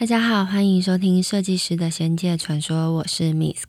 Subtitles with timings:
[0.00, 3.64] 大家好，欢迎收听设计师的仙界传说，我是 Misk，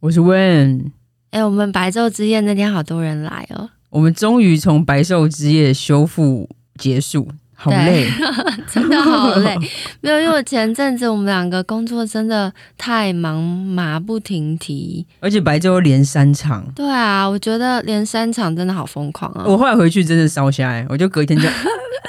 [0.00, 0.90] 我是 Wen。
[1.30, 7.28] 哎，我们白昼之夜那天好多人来哦，我们终于从白昼之夜修复结束。
[7.60, 8.08] 好累，
[8.72, 9.56] 真的好累。
[10.00, 16.64] 没有，因为前阵子我们两个工作真的太忙，马不停蹄，而且白昼连三场。
[16.76, 19.42] 对啊，我觉得连三场真的好疯狂啊！
[19.44, 21.48] 我后来回去真的烧瞎，哎，我就隔一天就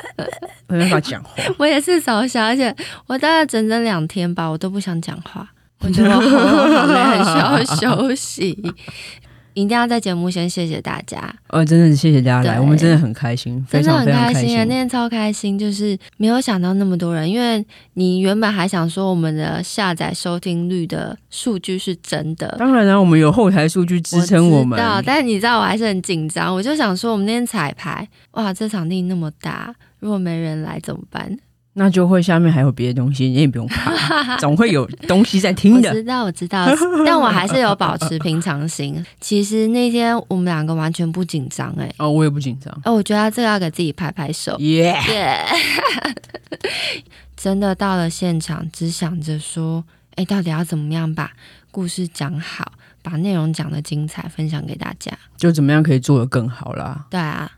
[0.70, 1.32] 没办法讲话。
[1.58, 2.74] 我也是烧瞎，而且
[3.08, 6.22] 我大概整整两天吧，我都不想讲话，我觉得我
[6.94, 7.24] 累，
[7.58, 8.56] 很需要休息。
[9.60, 14.64] 一定要在节目先谢谢大家，呃，真的谢谢大家来，我们真的很开心，非常非常开心，真的很开心啊！
[14.64, 17.64] 那天超开心，就是没有想到那么多人，因为
[17.96, 31.38] 你原本还想说我们的下载收听率的数据是真的，当然了，啊，我们有后台数据支撑我们，我知道，但是你知道我还是很紧张，我就想说我们那天彩排，哇，这场地那么大，如果没人来怎么办？
[31.80, 35.90] 那就会下面还有别的东西，你也不用怕， 总会有东西在听的。
[35.90, 36.68] 我知道，我知道，
[37.08, 39.02] 但我还是有保持平常心。
[39.22, 42.78] 其实那天我们两个完全不紧张，哎，哦，我也不紧张。
[42.84, 45.48] 哦，我觉得这个要给自己拍拍手，耶 Yeah!
[45.48, 46.16] Yeah!
[47.38, 49.86] 真的到了现场，只想着说，
[50.16, 51.32] 哎，到底要怎么样把
[51.72, 57.06] 故事讲好，把内容讲的精彩，分享给大家，就怎么样可以做得更好啦。
[57.10, 57.50] 对啊，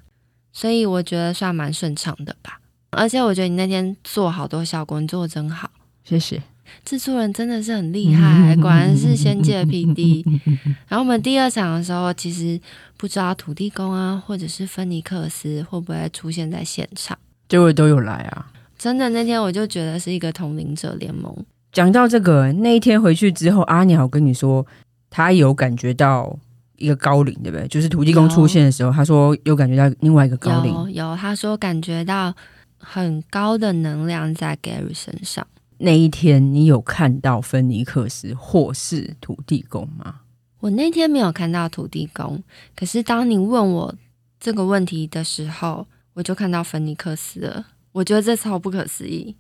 [0.54, 2.60] 所以我觉得算蛮顺畅的吧。
[2.92, 5.70] 而且我觉得你那天做好多效果，你做的真好，
[6.04, 6.42] 谢谢。
[6.86, 10.24] 制作人真的是很厉害， 果然是仙界 PD。
[10.88, 12.60] 然后我们第二场的时候，其实
[12.98, 17.18] 不知道土地公啊，或者是芬尼克斯会不会出现在现场，
[17.50, 18.52] 结果都有来啊。
[18.78, 21.34] 真的那天我就觉得是一个同龄者联盟。
[21.72, 24.66] 讲到这个，那一天回去之后，阿鸟跟你说
[25.10, 26.38] 他有感觉到
[26.78, 27.68] 一个高龄，对不对？
[27.68, 32.34] 就是土地公出现的时候，有他说有感觉到另外一个高灵，有，有他说感觉到。
[32.82, 35.48] 很高的能量在 Gary 身上。
[35.78, 40.22] 那一天，你有看到芬尼克斯或是土地公吗？
[40.60, 42.44] 我那天没有看到土地公，
[42.76, 43.96] 可是当你问我
[44.40, 47.66] 这个问题的时候，我就看到芬尼克斯了。
[47.94, 49.36] 我觉得这超不可思议。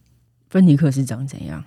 [0.49, 1.63] 芬尼克斯长怎样？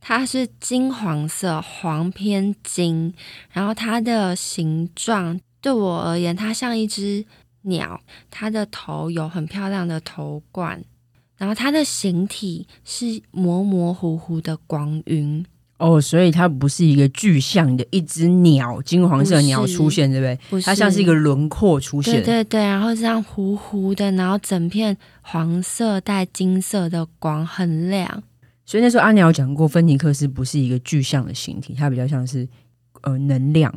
[0.00, 3.14] 它是金黄色，黄偏金，
[3.50, 7.24] 然后它的形状对我而言，它像一只
[7.62, 10.82] 鸟，它的头有很漂亮的头冠。
[11.36, 15.44] 然后它的形体是模模糊糊的光晕
[15.78, 20.38] 哦，所以它不是一个具象的一只鸟，金黄色鸟出现，对不对？
[20.48, 22.60] 不是，它像是一个轮廓出现，对对对。
[22.60, 28.22] 然后这样糊糊的，然后整片黄色带金色的光，很亮。
[28.64, 32.48] 所以那时候阿鸟讲过，芬尼克斯不是一个具象的形体，它比较像是
[33.02, 33.74] 呃能量。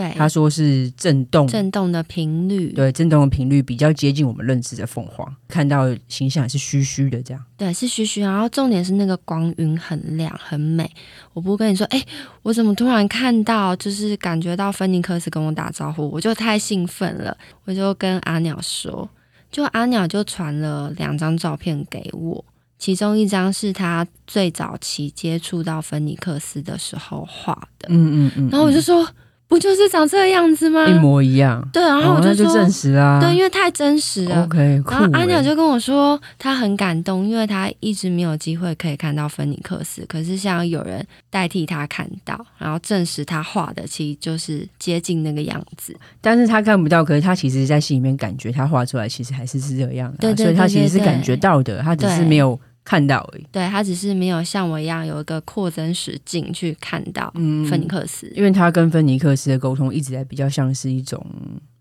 [0.00, 10.90] 对，他说是震动，震动的频率，对，震动的频率比较接近我们认知的凤凰，看到形象也是虚虚的这样，对，是虚虚，然后重点是那个光晕很亮很美。
[11.34, 12.02] 我不跟你说，哎，
[12.42, 19.06] 我怎么突然看到，就是感觉到芬尼克斯跟我打招呼，我就太兴奋了，我就跟阿鸟说，
[19.52, 22.42] 就阿鸟就传了两张照片给我，
[22.78, 29.06] 其中一张是他最早期接触到芬尼克斯的时候画的，嗯嗯嗯，然后我就说。
[29.50, 30.86] 不就是长这个样子吗？
[30.86, 31.60] 一模一样。
[31.72, 34.44] 对，然后我就说，哦、就证实啊，对，因为太真实了。
[34.44, 45.92] OK，然后阿鸟就跟我说，他很感动，因为他一直没有机会可以看到芬尼克斯，可是像有人代替他看到，然后证实他画的其实就是接近那个样子。
[46.20, 52.58] 但是他看不到，可是他其实在心里面感觉他画出来其实还是是这样的，对，对，对，对，对，所以他其实是感觉到的，他只是没有。
[52.84, 57.30] 看到而已，对，他只是没有像我一样有一个扩增实境去看到
[57.68, 61.24] 芬尼克斯，嗯，因为他跟芬尼克斯的沟通一直在比较像是一种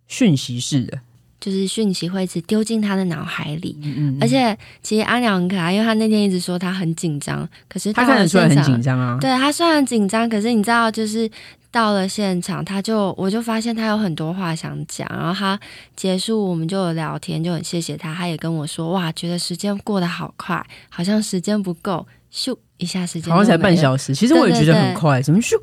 [0.08, 1.00] 讯息式的，
[1.40, 3.78] 就是讯息会一直丢进他的脑海里。
[3.84, 9.18] 嗯嗯，而且其实阿鸟很可爱，因为他那天一直说他很紧张，可是他看得出来很紧张啊。
[9.22, 11.30] 对，他虽然紧张，可是你知道就是。
[11.72, 15.60] 到了现场，他就我就发现他有很多话想讲，然后他
[15.96, 25.53] 结束我们就有聊天，就很谢谢他，他也跟我说哇，觉得时间过得好快，好像时间不够，咻一下时间，好像才半小时，其实我也觉得很快，怎么咻，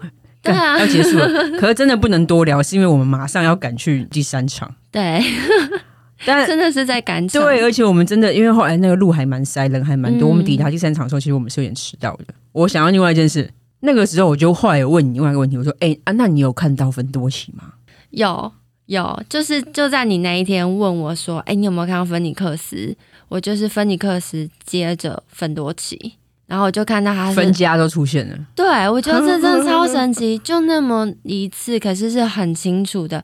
[0.46, 1.28] 对啊，要结束了，
[1.58, 5.22] 可是真的不能多聊，是因为我们马上要赶去第三场，对，
[6.24, 12.26] 但真的是在赶场，对，而且我们真的因为后来那个路还蛮塞，人还蛮多，嗯、我们抵达第三场的时候，其实我们是有点迟到的。
[12.52, 13.50] 我想要另外一件事。
[13.80, 17.74] 那个时候我就后来有问你另外一个问题，我说：“哎、欸、啊，那你有看到分多奇吗？”
[18.10, 18.50] 有
[18.86, 22.96] 有，就是就在你那一天问我说：“哎、欸，你有没有看到芬尼克斯？”
[23.28, 26.14] 我就是芬尼克斯接着芬多奇，
[26.46, 28.38] 然后我就看到他分家都出现了。
[28.54, 33.22] 对，我觉得这真的超神奇，就那么一次，可是是很清楚的。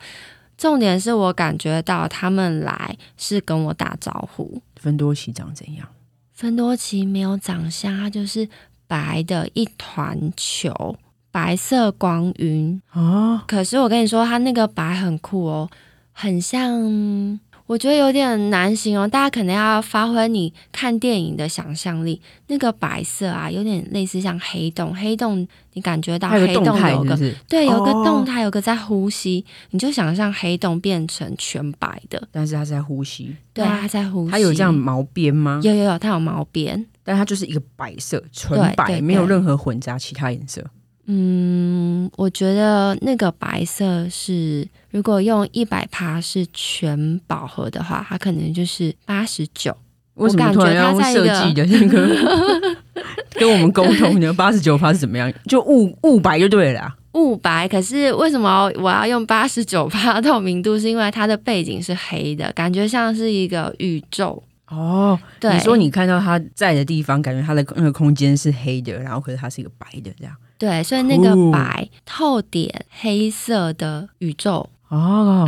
[0.56, 4.60] 重点是我感觉到他们来是跟我打招呼。
[4.76, 5.88] 芬多奇长怎样？
[6.32, 8.48] 芬多奇没有长相，他就是。
[8.88, 10.98] 白的一团球，
[11.30, 13.40] 白色光晕哦。
[13.48, 15.70] 可是我跟你说，它那个白很酷哦，
[16.12, 17.40] 很像。
[17.66, 22.20] 我觉得有点难形容，大家可能要发挥你看电影的想象力。
[22.48, 27.18] 那个白色啊，有点类似像黑洞，黑洞你感觉到黑洞有个
[27.48, 34.30] 对，有个动态，有个在呼吸，你就想象黑洞变成全白的，但是它在呼吸，对，它在呼吸。
[34.32, 35.60] 它有这样毛边吗？
[35.62, 40.62] 有有有，它有毛边，但它就是一个白色，纯白，没有任何混杂其他颜色。
[41.06, 49.76] 嗯，我觉得那个白色是，如果用一百趴是全饱和的话，它可能就是八十九。
[50.14, 52.76] 为什么突然要设计的那个
[53.32, 54.32] 跟我们沟通的？
[54.34, 55.32] 八十九趴是怎么样？
[55.48, 56.94] 就雾雾白就对了。
[57.14, 60.78] 雾白，可是为什么我要用八十九趴透明度？
[60.78, 64.42] 是因为它的背景是黑的，感觉像是一个宇宙。
[64.68, 70.34] 哦，对，你说你看到它在的地方，感觉它的那个空间是黑的，然后可是它是一个白的，这样。
[70.62, 75.44] 对，所以那个白透点黑色的宇宙哦，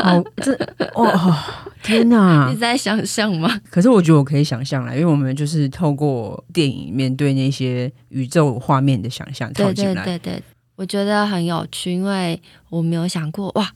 [0.00, 0.54] 好，这
[0.94, 1.36] 哦，
[1.82, 2.46] 天哪！
[2.54, 3.60] 你在想象吗？
[3.68, 10.04] 可是我觉得我可以想象了，因为我们就是透过电影面对那些宇宙画面的想象套进来。
[10.04, 10.42] 对对对对，
[10.76, 13.68] 我觉得很有趣，因为我没有想过哇，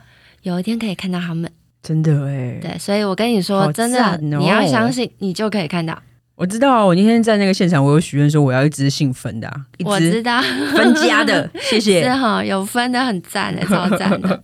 [0.43, 1.51] 有一天可以看到他们。
[1.83, 6.01] 真的哎，对，所以我跟你说，哦、真的，你要相信，你就可以看到。
[6.37, 10.41] 我知道，我那天在那个现场，我有许愿说我要一只姓分的，一只我知道
[10.75, 12.03] 分家的， 谢谢。
[12.03, 14.39] 是哈，有分的很赞的， 超赞的。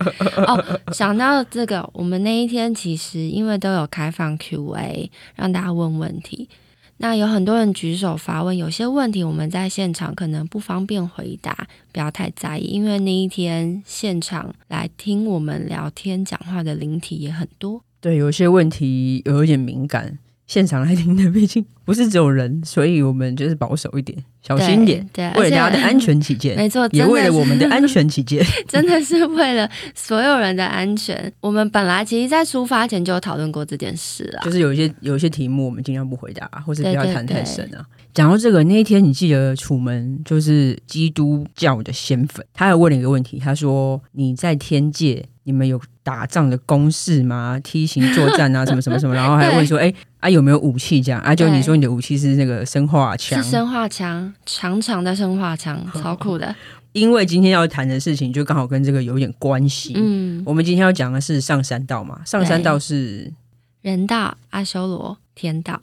[0.46, 6.48] 哦，想到这个，我们那一天其实因为都有开放 Q&A，让大家问问题。
[6.96, 17.82] 那有很多人举手发问，有些问题我们在现场可能不方便回答，不要太在意，因为那一天现场来听我们聊天讲话的灵体也很多。
[18.00, 20.16] 对，有些问题有一点敏感。
[20.52, 31.32] 现场来听的，毕竟不是只有人，所以我们就是保守一点，小心一点，对，为了大家的安全起见，没错，也为了我们的安全起见， 真的是为了所有人的安全。
[31.40, 37.80] 我们本来其实，在出发前就有讨论过这件事啊，就是有一些有一些题目，我们尽量不回答，或是不要谈太深啊。
[38.14, 47.58] 讲到这个，那一天你记得楚门就是基督教的仙粉，他还问了一个问题，他说：“你在天界，你们有打仗的公式吗？
[47.64, 49.92] 梯形作战啊，什么什么什么？” 然后还问说：“哎。”
[50.22, 51.20] 啊，有没有武器这样？
[51.22, 56.54] 啊，就你说你的武器是那个生化枪， 是生化枪，长长的生化枪，超酷的。
[56.92, 59.94] 因为今天要谈的事情就刚好跟这个有点关系。
[59.96, 63.32] 嗯，我们今天要讲的是上三道嘛，上三道是
[63.80, 65.80] 人道、阿修罗、天道。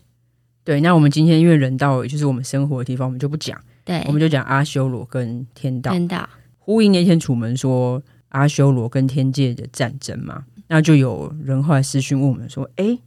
[0.69, 3.59] 对，那我们今天因为人道就是我们生活的地方，我们就不讲。
[3.83, 5.91] 对，我们就讲阿修罗跟天道。
[5.91, 6.29] 天道
[6.59, 12.99] 呼应那天楚门说阿修罗跟天界的战争嘛，那就有人后来私讯问我们说，哎。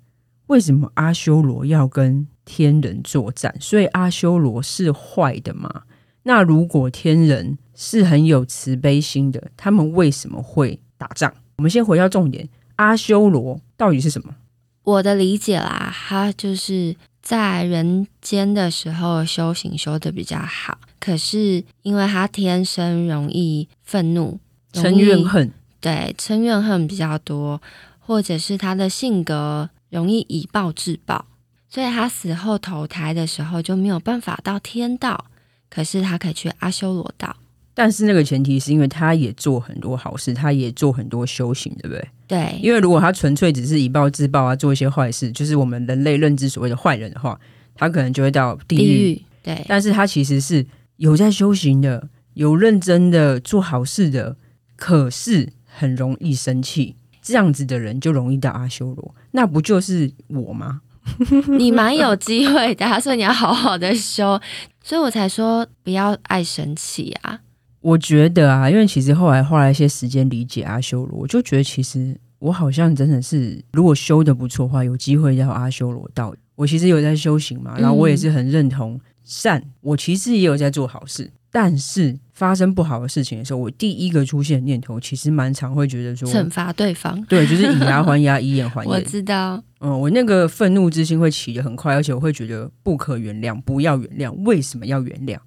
[0.49, 3.55] 为什么阿修罗要跟天人作战？
[3.61, 5.85] 所以阿修罗是坏的吗？
[6.25, 11.33] 那如果天人是很有慈悲心的，他们为什么会打仗？
[11.57, 14.35] 我们先回到重点，阿修罗到底是什么？
[14.83, 24.39] 我的理解啦，他就是在人间的时候修行修的比较好，可是因为他天生容易愤怒、
[24.73, 27.63] 嗔怨恨，对，嗔怨恨比较多，
[28.01, 29.71] 或者是他的性格。
[29.93, 31.27] 容易以暴制暴，
[31.69, 35.27] 所以他死后投胎的时候就没有办法到天道，
[35.69, 37.37] 可是他可以去阿修罗道。
[37.75, 42.09] 但是那个前提是因为他也做很多好事，他也做很多修行，对不对？
[42.33, 42.59] 对。
[42.63, 47.39] 因为如果他纯粹只是以暴制暴啊，做一些坏事，就是我们人类认知所谓的坏人的话，
[47.75, 49.23] 他可能就会到地狱。
[49.43, 49.63] 对。
[49.69, 50.65] 但是他其实是
[50.97, 54.37] 有在修行的，有认真的做好事的，
[54.77, 56.97] 可是很容易生气。
[57.21, 60.81] 这样子的人就容易到阿修罗，那不就是我吗？
[61.59, 64.41] 你蛮有机会的，所以你要好好的修，
[64.83, 67.41] 所以我才说不要爱生气啊。
[67.81, 76.35] 我觉得啊，因为其实后来花了一些时间理解阿修罗，我就觉得其实我好像真的是，如果修的不错的话，有机会到阿修罗道。
[76.57, 81.31] 我其实有在修行嘛，然后我也是很认同善，嗯、我其实也有在做好事。
[81.53, 88.91] 但是发生不好的事情的时候，我第一个出现的念头其实蛮常会觉得说惩罚对方，对，就是以牙还牙，以眼还眼。
[88.91, 95.39] 我知道，嗯，我那个愤怒之心会起得很快，而且我会觉得不可原谅，不要原谅，为什么要原谅？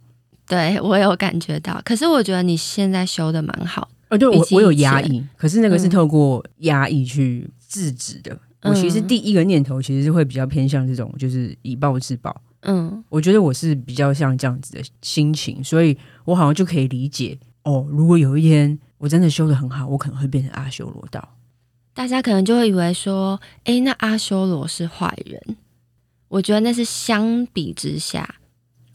[0.48, 8.32] 对，我有感觉到，可是我觉得你现在修的蛮好，呃，对我我有压抑，可是那个是透过压抑去制止的。
[8.62, 12.36] 嗯、我其实第一个念头其实是会比较偏向这种，就是以暴制暴。
[12.62, 17.86] 嗯，我觉得我是比较像这样子的心情，所以我好像就可以理解哦。
[17.90, 21.38] 如果有一天我真的修的很好，我可能会变成阿修罗道。
[21.94, 25.58] 大家可能就会以为说，哎、欸，那阿修罗是坏人。
[26.28, 28.36] 我觉得那是相比之下，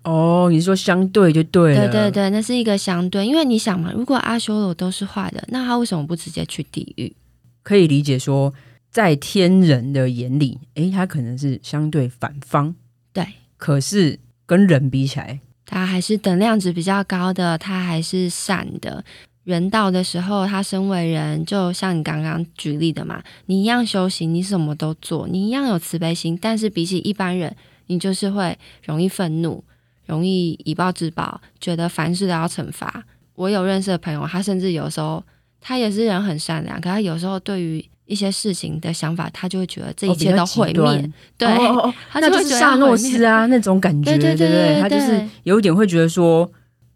[0.02, 1.88] 哦，你说相对就对了。
[1.88, 7.14] 对对对，那是一个相对，因为你想嘛，如果阿修罗都是坏的，那他为什么不直接去地狱？
[7.62, 8.52] 可以理解说，
[8.90, 12.74] 在天人的眼里，诶，他可能是相对反方。
[13.12, 13.26] 对，
[13.58, 19.04] 可是跟人比起来，他还是等量值比较高的，他还是善的。
[19.44, 27.54] 人道的时候，他身为人，就像你刚刚举例的嘛，你一样修行，你什么都做，你一样有慈悲心，但是比起一般人，
[27.86, 29.62] 你就是会容易愤怒。
[30.10, 33.02] 容易以暴制暴，觉得凡事都要惩罚。
[33.36, 35.24] 我有认识的朋友，他甚至有时候
[35.60, 40.82] 他也是人很善良，可他有时候对于一些事情的想法，他就会觉得这一切都毁灭。
[40.82, 46.50] 哦、对，哦哦哦他就会觉得萨诺斯啊那种感觉，对对对，对，对，对，他就是有一点会觉得说，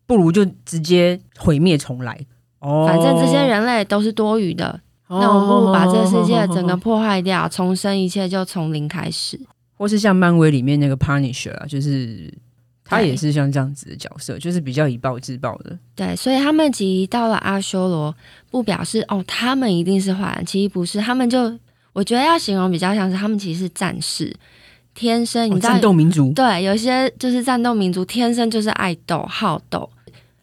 [0.07, 2.19] 不如就直接毁灭重来。
[2.59, 4.69] 哦，反正这些人类都是多余的，
[5.07, 9.41] 哦、那我们不如把这个世界整个破坏掉，重生一切就从零开始。
[9.77, 12.31] 或是像漫威里面那个 Punisher 啊，就是。
[12.85, 15.79] 他也是像这样子的角色，就是比较以暴制暴的。
[15.95, 18.15] 对，所以他们提到了阿修罗，
[18.51, 20.45] 不表示哦，他们一定是坏人。
[20.45, 21.59] 其实不是，他们就
[21.93, 24.35] 我觉得要形容比较像是他们其实是战士，
[24.95, 26.33] 天生你知道、哦、战斗民族。
[26.33, 29.89] 对，有些就是战斗民族，天生就是爱斗好斗。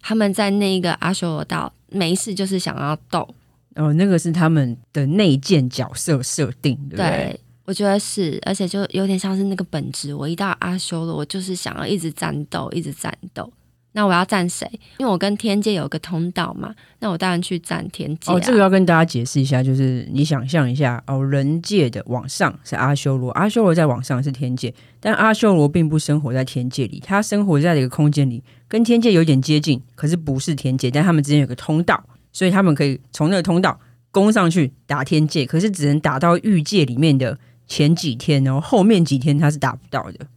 [0.02, 3.28] 他们在那一个阿修罗道，没事就是想要斗。
[3.76, 7.06] 哦，那个是他们的内建角色设定，对不对？
[7.06, 7.40] 对
[7.72, 10.14] 我觉得是，而且就有点像是那个本质。
[10.14, 13.50] 我一到阿修罗，我就是想要一直战斗，一直战斗。
[13.94, 14.70] 那我要战谁？
[14.98, 16.76] 因为我跟天界有个通道嘛。
[17.00, 18.36] 那我当然去战天界啊。
[18.36, 33.80] 哦，这个要跟大家解释一下，就是你想象一下哦，人界的往上是阿修罗，阿修罗在往上是天界，但阿修罗并不生活在天界里，他生活在一个空间里，跟天界有点接近，可是不是天界，但他们之间有个通道，所以他们可以从那个通道
[34.12, 37.40] 攻上去打天界，可是只能打到欲界里面的。
[37.72, 40.28] 前几天哦，后面几天他是达不到的。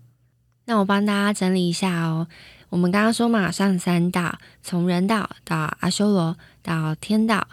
[0.67, 2.29] 那我帮大家整理一下哦。
[2.69, 7.45] 我们刚刚说嘛，上三道，从人道到阿修罗到天道。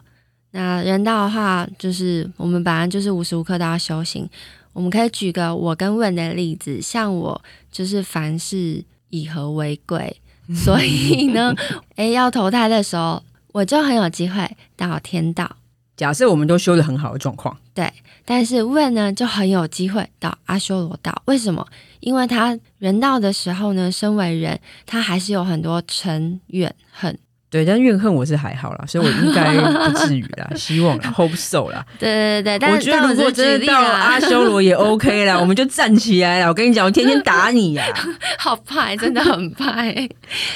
[0.52, 4.30] 那人道的话，就是我们本来就是无时无刻都要修行。
[4.74, 10.22] 我们可以举个我跟问的例子，像我就是凡事以和为贵，
[10.54, 11.56] 所以呢，
[11.96, 15.56] 诶，要投胎的时候，我就很有机会到天道。
[15.98, 17.92] 假设我们都修的很好的状况，对。
[18.26, 21.22] 但是问呢，就很有机会到阿修罗道。
[21.26, 21.68] 为什么？
[22.00, 27.18] 因为他人道的时候呢，身为人，他还是有很多嗔怨恨。
[27.52, 29.54] 对，但怨恨我是还好啦，所以我应该
[29.90, 31.86] 不至于啦， 希望啦，hope so 啦。
[32.00, 36.48] 对对对，但我觉得如果真的到阿修罗也 OK 啦，我们就站起来了。
[36.48, 37.84] 我跟你讲，我天天打你呀，
[38.40, 39.84] 好怕，真的很怕。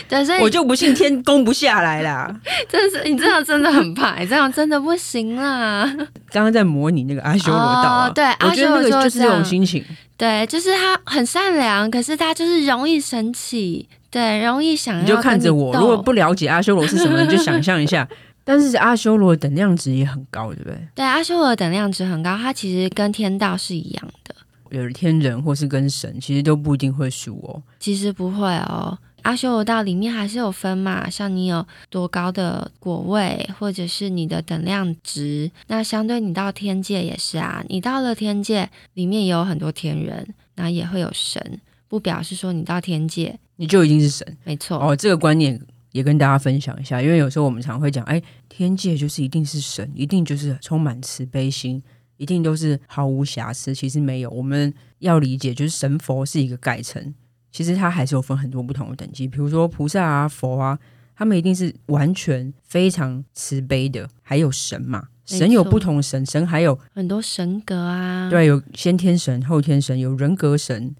[0.08, 2.34] 对，所以我就不信天攻不下来啦。
[2.72, 5.84] 真是，你这样真的很怕，这样真的不行啦。
[6.32, 9.84] 刚刚在模拟那个阿修罗道啊，对，我觉得那个就是这种心情。
[10.16, 13.90] 对，就是他很善良，可是他就是容易生气。
[14.16, 15.76] 对，容易想要你就看着我。
[15.76, 18.08] 如果不了解阿修罗是什么，你就想象一下。
[18.46, 20.78] 但是阿修罗的等量值也很高，对不对？
[20.96, 24.34] 对，阿修罗的等量值很高，它其实跟天道是一样的。
[24.70, 27.62] 有天人或是跟神，其实都不一定会输哦。
[27.78, 35.52] 其实不会哦，阿修罗道里面还是有分嘛，像你有多高的果位，或者是你的等量值。
[35.68, 43.38] 那相对你到天界也是啊，你到了天界里面也有很多天人，那也会有神，不表示说你到天界。
[43.58, 44.96] 你就已经是神，没错哦。
[44.96, 45.60] 这个观念
[45.92, 51.82] 也跟大家分享一下，因为有时候我们常会讲，哎，天界就是一定是神，一定就是充满慈悲心，
[52.18, 53.74] 一定都是毫无瑕疵。
[53.74, 57.14] 其实没有，我们要理解，就是神佛是一个概称，
[57.52, 59.28] 其实它还是有分很多不同的等级。
[59.28, 60.78] 比如说菩萨啊、佛啊，
[61.16, 64.10] 他们一定是完全非常慈悲的。
[64.22, 70.94] 还有神嘛，神有不同神，神还有很多神格啊，对，有先天神、后天神，有人格神。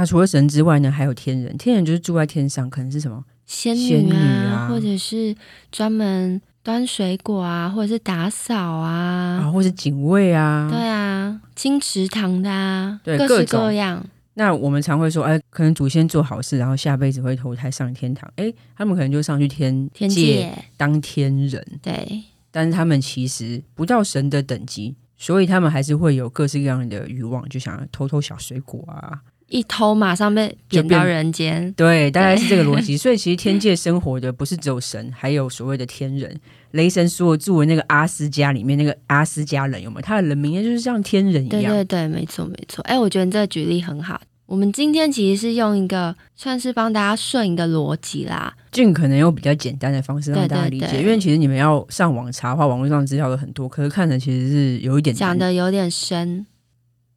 [0.00, 1.54] 那除了神之外呢，还有天人。
[1.58, 4.12] 天人就是住在天上，可能是什么仙女啊，仙女
[4.46, 5.36] 啊，或者是
[5.70, 14.02] 专门端水果啊，或者是打扫啊，啊，或者是警卫啊，对啊，金池塘的啊，对，各式各样。
[14.32, 18.26] 那我们常会说，哎，可能祖先做好事，然后下辈子会投胎上天堂。
[18.36, 21.62] 哎，他们可能就上去天天界当天人。
[21.82, 29.20] 对，但是他们其实不到神的等级，所以他们还是会有各式各样的欲望，就想要偷偷小水果啊。
[29.50, 32.96] 一偷马上被贬到人间，对，大概是这个逻辑。
[32.96, 36.34] 所以其实天界生活的不是只有神，还有所谓的天人。
[36.70, 40.02] 雷神说住的那个阿斯加里面那个阿斯加人有没有？
[40.02, 41.62] 他的人名就是像天人一样。
[41.74, 42.80] 对对对，没错没错。
[42.84, 44.20] 哎，我觉得你这个举例很好。
[44.46, 50.86] 我们今天其实是用一个算是帮大家顺一个逻辑啦，尽可能用比较简单的方式让大家理解。
[50.86, 56.46] 对对对，因为其实你们要上网查的话，网络上资料有很多，可是看的其实是有一点讲的有点深。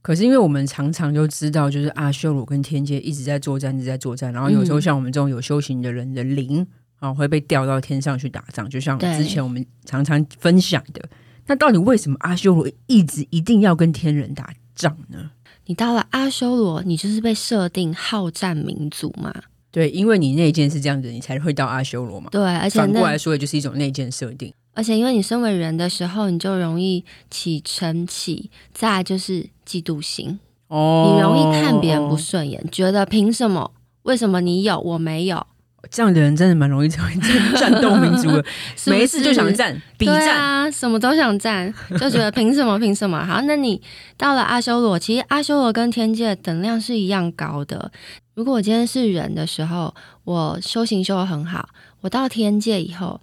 [0.03, 4.31] 可是因为我们常常就知道，就是阿修罗跟天界一直在作战，一直在作战。
[4.33, 6.61] 然后有时候像我们这种有修行的人的灵
[6.99, 8.69] 啊、嗯，会被调到天上去打仗。
[8.69, 11.01] 就像之前我们常常分享的，
[11.47, 15.31] 那到底为什么阿修罗一直一定要跟天人打仗呢？
[15.65, 19.33] 你到了阿修罗，你就是被设定好战民族嘛？
[19.71, 22.29] 对，因为你内建是这样子，你才会到阿修罗嘛。
[22.29, 24.53] 对，而且反过来说，也就是一种内建设定。
[24.73, 30.39] 而且因为你身为人的时候，你就容易起嗔气，再来就是嫉妒心。
[30.67, 33.71] 哦，你容易看别人不顺眼，觉得凭什么？
[34.03, 35.45] 为什么你有我没有？
[35.91, 37.13] 这样的人真的蛮容易成为
[37.59, 38.45] 战斗民族的，
[38.87, 42.79] 没事就想战，比战啊，什么都想战，就觉得凭什么？
[42.79, 43.23] 凭什么？
[43.25, 43.81] 好，那你
[44.17, 47.91] 到了阿修罗，其实阿修罗跟天界等量是一样高的。
[48.33, 51.67] 如果我今天是人的时候，我修行修得很好，
[51.99, 53.19] 我到天界以后，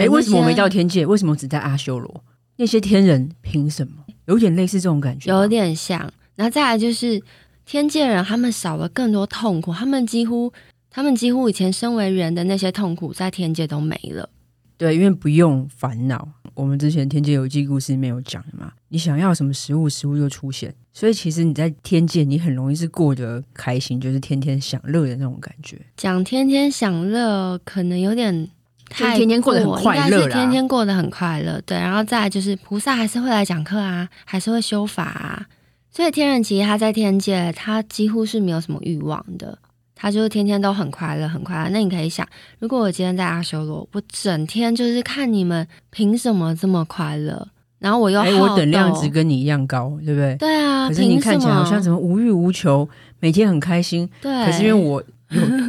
[0.00, 1.04] 哎，为什么我没到天界？
[1.06, 2.24] 为什么只在阿修罗？
[2.56, 4.04] 那些天人凭什么？
[4.26, 6.00] 有点类似这种感觉，有点像。
[6.34, 7.22] 然后再来就是
[7.64, 10.52] 天界人，他们少了更多痛苦，他们几乎。
[10.92, 14.28] 他们几乎以前身为人的那些痛苦，在天界都没了。
[14.76, 16.28] 对，因为不用烦恼。
[16.52, 20.74] 我们之前天界游记故事里面有讲的嘛，你想要什么食物，食物就出现。
[20.92, 25.80] 所以其实你在天界，你很容易是过得开心，就是天天享乐的那种感觉。
[25.96, 28.48] 讲天天享乐，可能有点
[28.90, 31.58] 太天天过得很快乐，是天天过得很快乐。
[31.64, 35.46] 对，然后再来就是菩萨还是会来讲课啊，还是会修法啊。
[35.90, 39.58] 所以天人其实他在天界，他几乎是没有什么欲望的。
[39.94, 41.68] 他就是天天都很快乐，很快乐。
[41.70, 42.26] 那你可以想，
[42.58, 47.46] 如果我今天在阿修罗，我整天就是看你们凭什么这么快乐，
[47.78, 50.36] 然后我又哎，我等量值跟你一样高，对不对？
[50.36, 50.88] 对啊。
[50.88, 54.08] 可是你看起来好像怎么无欲无求，每天很开心。
[54.22, 54.32] 对。
[54.46, 55.02] 可是因为我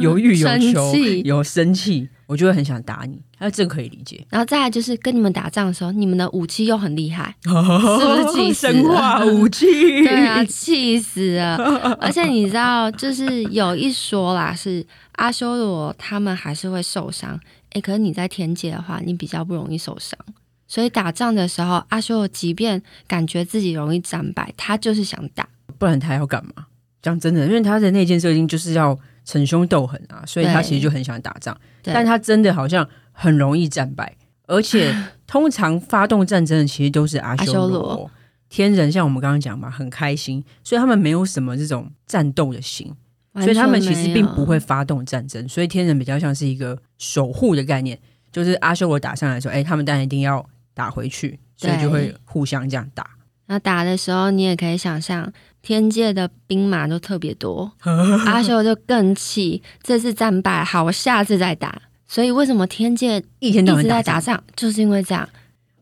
[0.00, 2.08] 有欲有求， 有生气。
[2.32, 4.24] 我就会很想打你，那这可以理解。
[4.30, 8.72] 然后再来就是跟你们打仗的时候，你们的武器又很厉害， 哦、是不是气死了？
[8.72, 9.66] 生化武器，
[10.02, 11.56] 对啊，气死了！
[12.00, 14.82] 而且你知道，就是有一说啦，是
[15.16, 17.38] 阿修罗他们还是会受伤。
[17.72, 20.18] 哎，可是你在天界的话，你比较不容易受伤。
[20.66, 25.46] 所以打仗的时候，阿修罗即便感觉自己容易战败，他就是想打，
[25.78, 26.64] 不然他要干嘛？
[27.02, 28.98] 讲真的，因为他的内建设定就是要。
[29.24, 34.94] 逞凶斗狠啊，所以他其实就很想打仗，但他真的好像很容易战败，而且
[35.26, 38.10] 通常发动战争的其实都是阿修罗、
[38.48, 42.92] 天人，像我们刚刚讲嘛，很开心，所以他们没有什么这种战斗的心，
[43.34, 47.98] 所以他们其实并不会发动战争，所以天人比较像是一个守护的概念，
[48.30, 53.08] 就是阿修罗打上来说，哎，他们当然一定要打回去，所以就会互相这样打。
[53.46, 55.32] 那打的时候，你也可以想象。
[55.62, 57.72] 天界的兵马都特别多，
[58.26, 59.62] 阿修就更气。
[59.82, 61.80] 这次战败，好，我下次再打。
[62.06, 65.26] 所以为什么天界一天到晚在打仗，就是因为这样。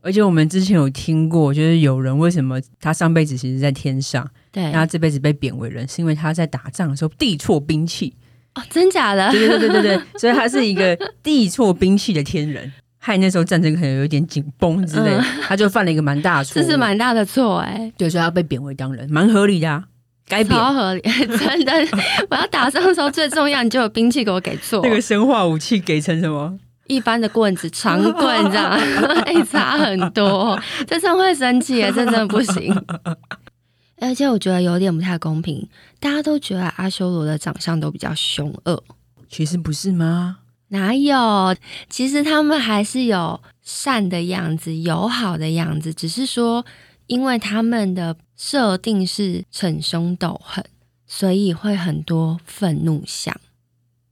[0.02, 8.14] 而且我们之前有听过，就是有人为什么他上辈子其实在天上，对，那这辈子被贬为人，是因为他在打仗的时候递错兵器。
[8.54, 9.30] 哦，真假的？
[9.30, 12.72] 对对对对对，所以他是一个递错兵器的天人。
[13.02, 17.92] 害那时候战争可能有点紧绷之类，嗯，他就犯了一个蛮大的错，这是蛮大的错哎，欸。
[17.96, 19.84] 对，所以他被贬为当人，蛮合理的啊，
[20.28, 20.50] 该贬。
[20.50, 21.00] 超合理，
[21.38, 21.72] 真的。
[22.28, 24.80] 我要打仗的时候最重要，你就有兵器给我给错。
[24.82, 26.58] 那个生化武器给成什么？
[26.88, 28.70] 一般的棍子，长棍这样，
[29.24, 30.60] 哎，欸，差很多。
[30.86, 32.74] 这真会生气哎，这真的不行。
[34.02, 35.66] 而且我觉得有点不太公平，
[36.00, 38.82] 大家都觉得阿修罗的长相都比较凶恶，
[39.28, 40.38] 其实不是吗？
[40.70, 41.54] 哪有？
[41.88, 46.64] 其实他们还是有善的样子、友好的样子，只是说，
[47.06, 50.64] 因为他们的设定是逞凶斗狠，
[51.06, 53.34] 所以会很多愤怒相。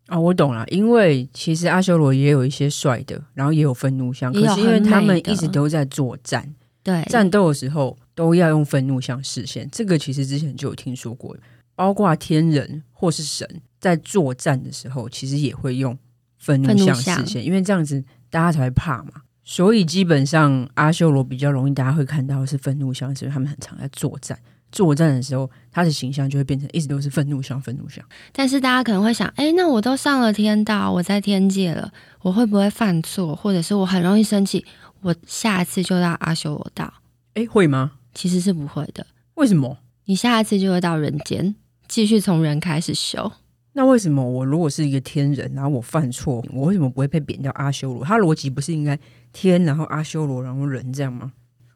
[0.07, 9.68] 啊、哦，我懂了，因为其实阿修罗也有一些帅的，然后也有愤怒相，可是因为他们一直都在作战，对，战斗的时候都要用愤怒相实现。
[9.71, 11.37] 这个其实之前就有听说过，
[11.77, 15.97] 包括天人或是神在作战的时候，其实也会用。
[16.38, 19.12] 愤怒相实现，因为这样子大家才会怕嘛。
[19.44, 24.38] 所以基本上阿修罗比较容易，大家会看到是愤怒相，是因为他们很常在作战。
[24.70, 28.05] 作战的时候，他的形象就会变成一直都是愤怒相，愤怒相。
[28.33, 34.66] 但是大家可能会想，哎，那我都上了天道，我在天界了，我会不会犯错，或者是我很容易生气，
[35.01, 36.92] 我下一次就到阿修罗道？
[37.33, 37.92] 哎，会吗？
[38.12, 39.07] 其实是不会的。
[39.37, 39.79] 为什么？
[40.05, 41.55] 你下一次就会到人间，
[41.88, 43.33] 继续从人开始修。
[43.79, 48.05] 那为什么我如果是一个天人，然后我犯错，我为什么不会被贬掉阿修罗？
[48.05, 48.99] 他逻辑不是应该
[49.33, 51.31] 天，然后阿修罗，然后人这样吗？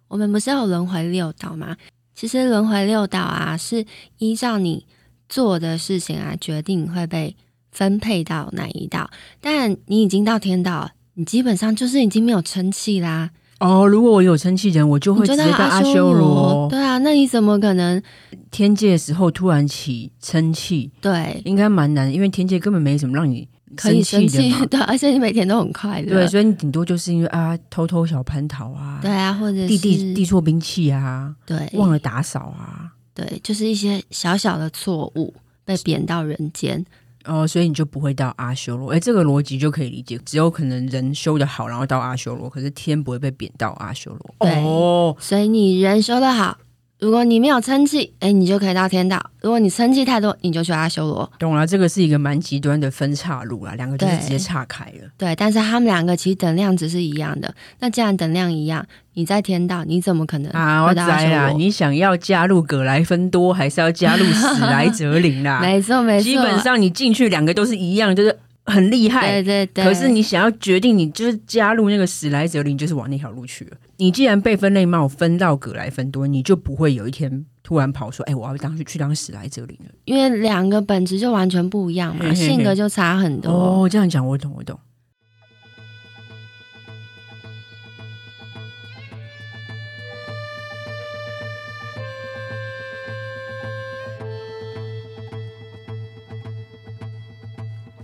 [0.09, 1.77] 我们不是有轮回六道吗？
[2.13, 3.87] 其实轮回六道啊，是
[4.19, 4.85] 依照你
[5.29, 7.37] 做的事情啊，决定会被
[7.71, 9.09] 分配到哪一道。
[9.41, 13.31] 但你已经到天道，你基本上就是已经没有生气啦。
[13.63, 16.69] 哦，如果我有生气人，我就会直接跟阿修罗。
[16.69, 18.03] 对啊，那你怎么可能
[18.51, 20.91] 天界的时候突然起嗔气？
[21.01, 24.53] 对，应该蛮难，因为天界根本没什么让你可以生气。
[24.67, 26.09] 对，而且你每天都很快乐。
[26.09, 35.33] 对，所以你顶多就是因为啊，偷偷小蟠桃啊，对啊，或者是递递递错兵器啊，对，忘了打扫啊，对，就是一些小小的错误
[35.65, 36.85] 被贬到人间。
[37.25, 40.19] 哦，所以你就不会到阿修罗，哎，这个逻辑就可以理解。
[40.25, 44.49] 只有可能人修得好，然后到阿修罗，可是天不会被贬到阿修罗。
[44.49, 46.59] 哦，所以你人修得好。
[47.03, 51.29] 如果你没有嗔气，哎，你就可以到天道；如果你嗔气太多，你就去阿修罗。
[51.37, 55.09] 懂了，这个是一个蛮极端的分岔路啦，两个就是直接岔开了。
[55.19, 57.53] 对，对，但是他们两个其实等量值是一样的。
[57.81, 60.85] 那既然等量一样，你在天道，你怎么可能啊？
[60.85, 65.59] 我猜啦，你想要加入葛莱芬多，还是要加入史莱哲林啦？
[65.67, 66.23] 没错，没错。
[66.23, 68.39] 基本上你进去两个都是一样，就是。
[68.65, 69.85] 很厉害，对对对。
[69.85, 73.77] 可是你想要决定，你就是加入那个史莱哲林，就是往那条路去了。
[73.97, 83.51] 你既然被分类帽分到格莱芬多，你就不会有一天突然跑说：“哎、欸，我要当去去当史莱哲林了。”因为两个本质就完全不一样嘛，嘿嘿嘿，性格就差很多。
[83.51, 84.79] 哦，这样讲我懂，我懂。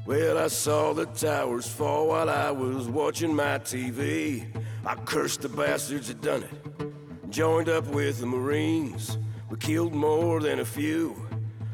[0.08, 4.46] Well, I saw the towers fall while I was watching my TV.
[4.86, 7.30] I cursed the bastards that done it.
[7.30, 9.18] Joined up with the Marines.
[9.50, 11.28] We killed more than a few.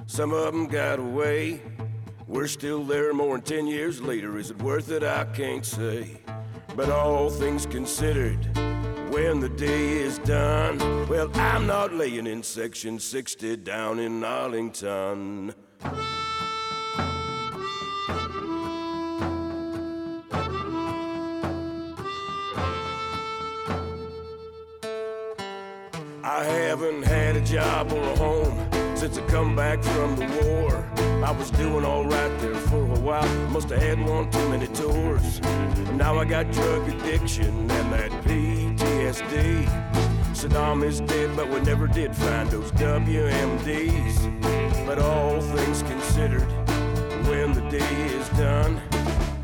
[0.06, 1.62] Some of them got away.
[2.26, 4.36] We're still there more than 10 years later.
[4.36, 5.04] Is it worth it?
[5.04, 6.20] I can't say.
[6.74, 8.44] But all things considered,
[9.12, 15.54] when the day is done, well, I'm not laying in section 60 down in Arlington.
[26.34, 30.84] I haven't had a job or a home since I come back from the war.
[31.24, 33.48] I was doing all right there for a while.
[33.50, 35.40] Must have had one too many tours.
[35.92, 39.64] Now I got drug addiction and that PTSD.
[40.34, 44.16] Saddam is dead, but we never did find those WMDs.
[44.86, 46.48] But all things considered,
[47.28, 48.82] when the day is done,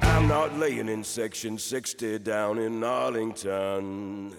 [0.02, 4.34] I'm not laying in section 60 down in Arlington.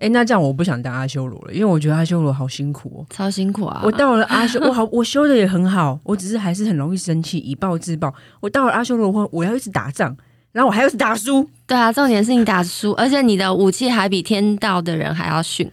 [0.00, 3.82] 哎，那这样我不想当阿修罗了，因为我觉得阿修罗好辛苦哦，超辛苦啊！
[3.84, 8.12] 我到了阿修， 我好，我修的也很好，我只是还是很容易生气，以暴制暴。
[8.40, 10.16] 我到了阿修罗的话，我要一直打仗，
[10.52, 11.46] 然后我还要一直打输。
[11.66, 15.70] 对啊，重点是你打输，而且你的武器还比天道的人还要逊。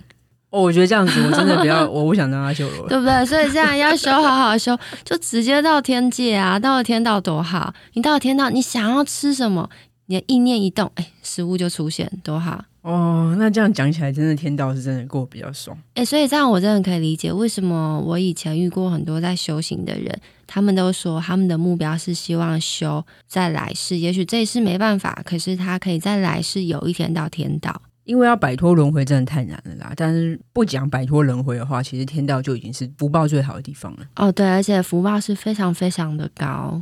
[0.50, 3.26] 哦，我觉得这样子我真的不要，我不想当阿修罗了， 对不对？
[3.26, 6.60] 所以这样要修，好好修，就直接到天界啊！
[6.60, 9.70] 到了天道多好，你到了天道，你想要吃什么，
[10.08, 12.66] 你的意念一动，哎，食物就出现，多好。
[12.90, 15.78] 哦，那这样讲起来，真的天道是真的过比较爽。
[15.96, 27.82] 哎、欸，所以这样我真的可以理解为什么我以前遇过很多在修行的人，他们都说他们的目标是希望修在来世，也许这一世没办法，可是他可以在来世有一天到天道。
[28.06, 29.92] 因为要摆脱轮回真的太难了啦。
[29.98, 34.06] 但是不讲摆脱轮回的话，其实天道就已经是福报最好的地方了。
[34.16, 36.82] 哦，对，而且福报是非常非常的高。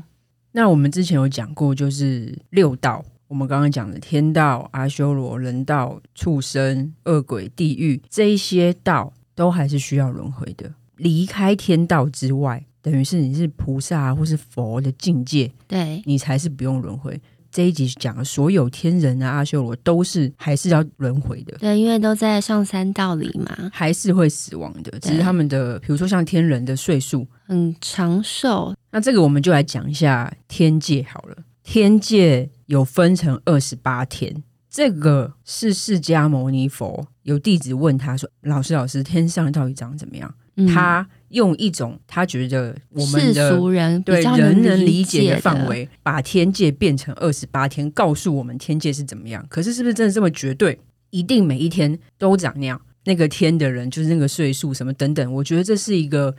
[0.51, 3.03] 那我们之前有讲过，就是六道。
[3.27, 10.71] 我们刚刚讲的天道、阿修罗、人道、畜生、恶鬼、地狱这一些道，都还是需要轮回的。
[10.97, 17.19] 离开天道之外，等于是你是菩萨或是佛的境界，对，你才是不用轮回。
[17.51, 21.57] 这一集讲的所有天人啊、阿修罗都是还是要轮回的。
[21.57, 24.99] 对，因为都在上三道里嘛，还是会死亡的。
[24.99, 28.75] 只是他们的，比如说像天人的岁数很长寿。
[28.91, 31.37] 那这个我们就来讲一下天界好了。
[31.63, 49.45] 天界有分成二十八天，这个是释迦牟尼佛有弟子问他说：“老师，老师，天上到底长怎么样？”嗯、他用一种他觉得我们的世俗人对人能理解的范围，把天界变成二十八天，告诉我们天界是怎么样。
[49.49, 50.79] 可是是不是真的这么绝对？
[51.09, 52.81] 一定每一天都长那样？
[53.03, 55.33] 那个天的人就是那个岁数什么等等？
[55.33, 56.35] 我觉得这是一个。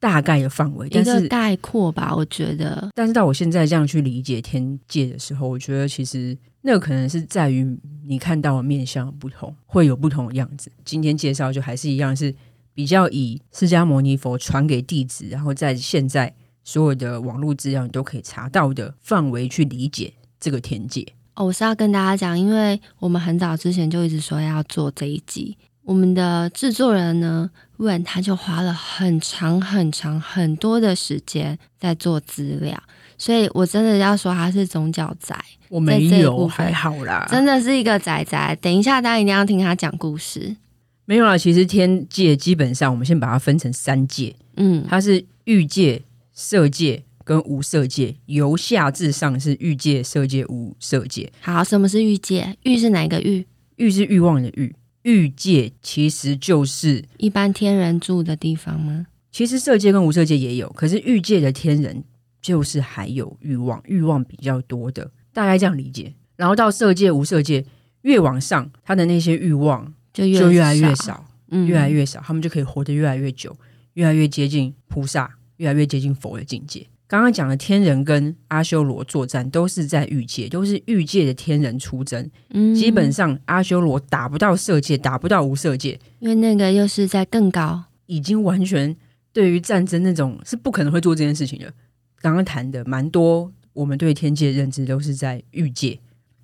[0.00, 2.88] 大概的范围，一个概括吧，我觉得。
[2.94, 10.70] 但是到我现在这样去理解天界的时候，我觉得其实那个可能是在于你看到的面相不同，会有不同的样子。
[10.84, 12.34] 今天介绍就还是一样，是
[12.74, 16.32] 比较以释迦牟尼佛传给弟子，然后在现在
[16.62, 21.06] 所有的网络资料你都可以查到的范围去理解这个天界。
[21.34, 25.56] 哦，我是要跟大家讲，因为我们很早之前就一直说要做这一集。
[25.82, 32.80] 我们的制作人呢，问他就花了很长很长很多的时间在做资料，
[33.16, 35.36] 所以我真的要说他是宗教宅。
[35.68, 38.56] 我没有，还好啦，真的是一个宅宅。
[38.60, 40.56] 等一下，大家一定要听他讲故事。
[41.04, 44.34] 没有啦，其实天界基本上，我们先把它分成三界。
[44.56, 51.30] 嗯，它是欲界、色界跟无色界，由下至上是欲界、色界、无色界。
[51.42, 52.56] 好，什么是欲界？
[52.62, 53.46] 欲是哪个欲？
[53.76, 54.74] 欲是欲望的欲。
[55.08, 59.06] 欲界其实就是一般天人住的地方吗？
[59.32, 62.04] 其实色界跟无色界也有，可是欲界的天人
[62.42, 66.12] 就是还有欲望，欲望比较多的，大概这样理解。
[66.36, 67.64] 然后到色界、无色界，
[68.02, 73.56] 越往上，他的那些欲望就越就越来越少，嗯，越来越少，他们就可以活得越来越久，
[73.94, 76.86] 越来越接近菩萨，越来越接近佛的境界。
[77.08, 82.30] 刚刚讲的天人跟阿修罗作战，都是在欲界，都是欲界的天人出征。
[82.50, 88.94] 嗯，基本上阿修罗打不到色界，打不到无色界，因为那个又是在更高，已经完全
[89.32, 91.72] 对于战争那种是不可能会做这件事情的。
[92.20, 95.98] 刚刚谈的蛮多，我们对天界的认知都是在欲界，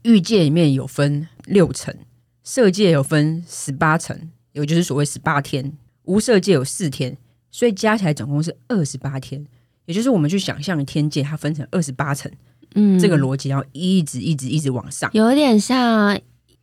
[0.04, 1.94] 欲界里面有分六层，
[2.42, 7.18] 色界有分十八层，也就是所谓十八天，无色界有四天，
[7.50, 9.44] 所以加起来总共是二十八天。
[9.86, 12.30] 也就是我们去想象的天界，它分成二十八层，
[12.74, 16.18] 嗯，这个逻辑要一直一直一直往上，有点像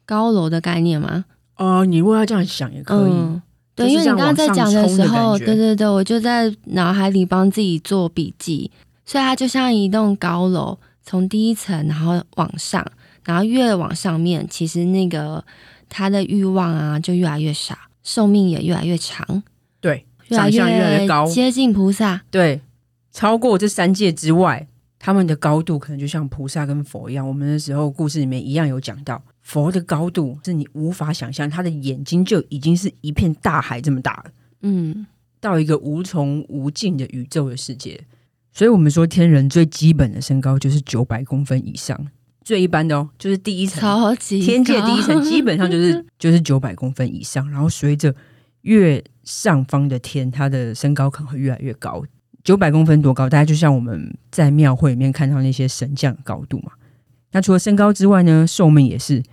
[0.05, 1.25] 高楼的概念吗？
[1.57, 3.41] 哦，你如果要这样想也可以，嗯、
[3.75, 8.71] 对，因为你刚刚在讲的时候，对对对，我就在脑海里帮自己做笔记，
[9.05, 12.83] 所以它就像一栋高楼，从第一层然后往上，
[13.23, 15.43] 然后越往上面，其实那个
[15.87, 19.43] 它的欲望啊就越来越少，寿命也越来越长，
[19.79, 22.59] 对，越来越高，接近菩萨，对。
[23.11, 27.27] 超过这三界之外，他们的高度可能就像菩萨跟佛一样。
[27.27, 34.31] 我们那时候故事里面一样有讲到，佛的高度是你无法想象，他的眼睛就已经是一片大海这么大了。
[34.61, 35.05] 嗯，
[35.39, 37.99] 到一个无穷无尽的宇宙的世界。
[38.53, 42.07] 所以我们说，天人最基本的身高就是九百公分以上，
[42.43, 47.49] 最一般的哦，就是第一层，超级天界第一层，基本上就是 就是九百公分以上。
[47.49, 48.13] 然后随着
[48.61, 52.03] 越上方的天，它的身高可能会越来越高。
[52.43, 53.29] 九百公分多高？
[53.29, 56.71] 大概就像我们在庙会里面看到那些神将的高度嘛。
[57.31, 59.23] 那除了身高之外呢，寿命也是。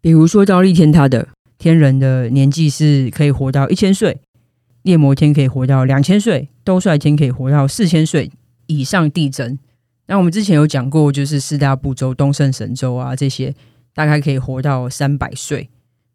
[0.00, 4.20] 比如说忉利天，他的天人的年纪是可以活到一千岁，
[4.82, 8.30] 猎魔天可以活到两千岁，兜率天可以活到四千岁
[8.68, 9.58] 以上递增。
[10.06, 13.54] 那我们之前有讲过，就是四大部洲、东胜神州啊这些，
[13.92, 15.68] 大概可以活到三百岁。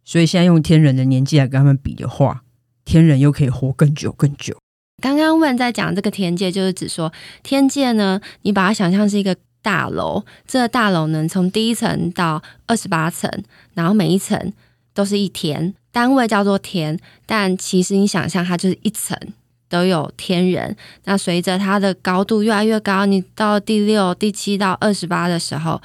[0.06, 2.44] 所以现在用天人的年纪来跟他们比的话，
[2.86, 4.58] 天人又可以活更久更久。
[5.04, 7.12] 刚刚问在讲这个天界，就是指说
[7.44, 13.30] 天界呢，你把它想象是一个大楼，这个大楼呢从第一层到二十八层，
[13.74, 14.54] 然后每一层
[14.94, 19.18] 都是一天，单位叫做天，但其实你想象它就是一层
[19.68, 20.74] 都有天人。
[21.04, 25.82] 那随着它的高度越来越高，你到第六、第七到二十八的时候，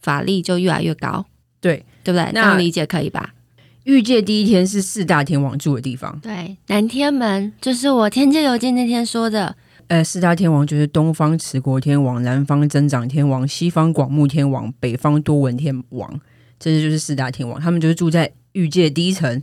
[0.00, 1.26] 法力就越来越高，
[1.60, 2.24] 对对不对？
[2.32, 3.34] 那这样理解可以吧？
[3.84, 9.56] 欲界第一天是四大天王住的地方，对，南天门就是我《天界游记》那天说的。
[9.88, 16.20] 呃，四大天王就是东方持国天王、南方增长天王、西方广目天王、北方多闻天王，
[16.58, 17.60] 这些就是四大天王。
[17.60, 19.42] 他们就是住在御界第一层。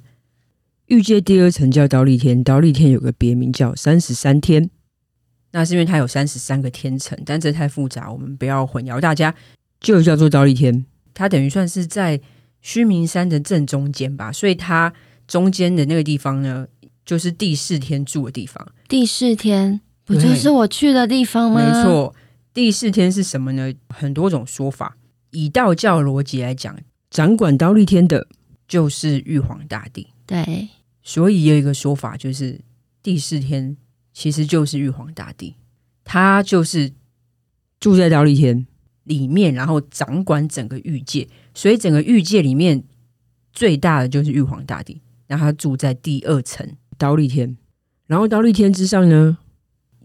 [0.85, 4.69] 御界第二层叫刀立天，刀立天有个别名叫三十三天，
[5.51, 9.35] 那是因为它有三十三个天层，但这太复杂，我们不要混淆大家，
[9.81, 10.85] 就叫做刀立天。
[11.13, 12.21] 它等于算是在。
[12.61, 14.93] 须弥山的正中间吧，所以它
[15.27, 16.67] 中间的那个地方呢，
[17.05, 18.67] 就是第四天住的地方。
[18.87, 21.61] 第四天不就是我去的地方吗？
[21.61, 22.15] 没错，
[22.53, 23.73] 第四天是什么呢？
[23.89, 24.95] 很多种说法。
[25.31, 26.75] 以道教逻辑来讲，
[27.11, 28.27] 掌管刀立天的
[28.67, 30.07] 就是玉皇大帝。
[30.25, 30.67] 对，
[31.03, 32.59] 所以有一个说法，就是
[33.03, 33.77] 第四天
[34.11, 35.55] 其实就是玉皇大帝，
[36.03, 36.91] 他就是
[37.79, 38.65] 住在刀立天
[39.03, 41.27] 里面，然后掌管整个欲界。
[41.53, 42.83] 所以整个欲界里面
[43.51, 47.57] 最大的就是玉皇大帝，然后他住在第二层刀立天，
[48.07, 49.37] 然后刀立天之上呢，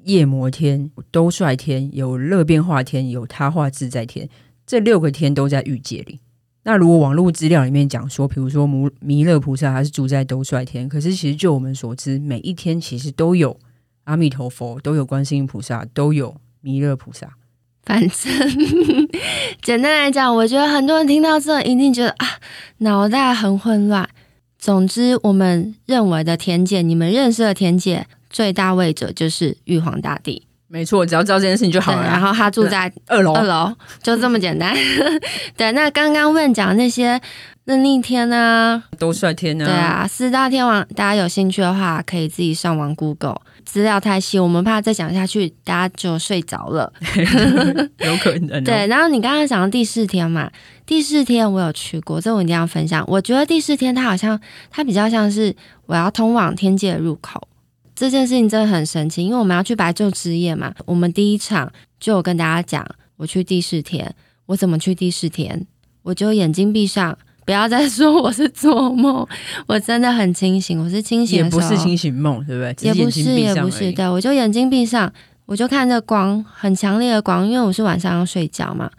[0.04, 4.28] 夜摩天、兜率天、有乐变化天、有他化自在天，
[4.66, 6.20] 这六个天都在欲界里。
[6.66, 13.60] 那如果网络资料里面讲说，比如说弥弥勒菩萨他是住在兜率天，可是其实就我们所知，每一天其实都有
[14.04, 17.36] 阿弥陀佛，都有观世音菩萨，都有弥勒菩萨。
[17.86, 19.08] 反正
[19.62, 22.26] 简单来讲，我觉得很多人听到这一定觉得啊，
[22.78, 24.08] 脑袋很混乱。
[24.58, 32.02] 总之，我们认为的天界，你们认识的天界最大位者就是玉皇大帝，没错，只要知道这件事情就好了。
[32.02, 34.74] 然后他住在二楼，二楼 就这么简单。
[35.54, 37.20] 对，那刚刚问讲那些
[37.66, 43.42] 任力天啊，都帅天啊，对啊，四大天王，大家有兴趣的话可以自己上网 Google。
[43.64, 46.92] 资料太细，我们怕再讲下去大家就睡着了，
[47.98, 48.64] 有可能、哦。
[48.64, 50.50] 对，然后你刚刚讲的第四天嘛，
[50.86, 53.04] 第四天我有去过，这我一定要分享。
[53.08, 55.54] 我觉得第四天它好像它比较像是
[55.86, 57.48] 我要通往天界的入口，
[57.94, 60.74] 这件事情真的很神奇，因为我们要去白昼之夜嘛。
[60.84, 64.14] 我们第一场就有跟大家讲，我去第四天，
[64.46, 65.66] 我怎么去第四天，
[66.02, 67.18] 我就眼睛闭上。
[67.44, 69.26] 不要再 说我是做梦，
[69.66, 72.74] 我真的很清醒，我是清醒的，也不是清醒梦，对不对？
[72.88, 75.12] 也不是，也不是，对，我就眼睛闭上，
[75.46, 78.90] 我就看着光，很强烈的光，因为我是晚上要睡觉嘛，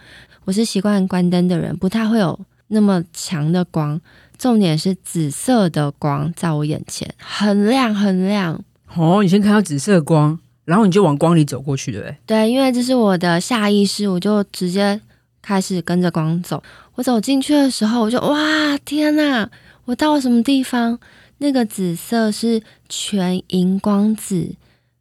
[0.46, 4.00] 我是习惯关灯的人，不太会有那么强的光，
[4.38, 8.62] 重点是紫色的光在我眼前，很亮很亮。
[8.96, 12.18] 哦，你先看到紫色光，然后你就往光里走过去，对不对？
[12.26, 15.02] 对，因为这是我的下意识，我就直接
[15.46, 16.64] 开始跟着光走。
[16.96, 19.48] 我走进去的时候，我就哇天哪！
[19.86, 20.98] 我到了什么地方？
[21.38, 24.56] 那个紫色是全荧光紫。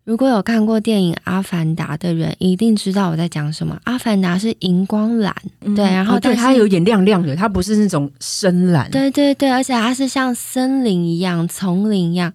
[0.04, 3.74] 如果有看过电影《阿凡达》的人，一定知道我在讲什么。
[3.84, 8.90] 《阿凡达》是荧光蓝，嗯、对，然后但是、哦、它有点亮亮的，它不是那种深蓝。
[8.90, 12.34] 对对对，而且它是像森林一样、丛林一样。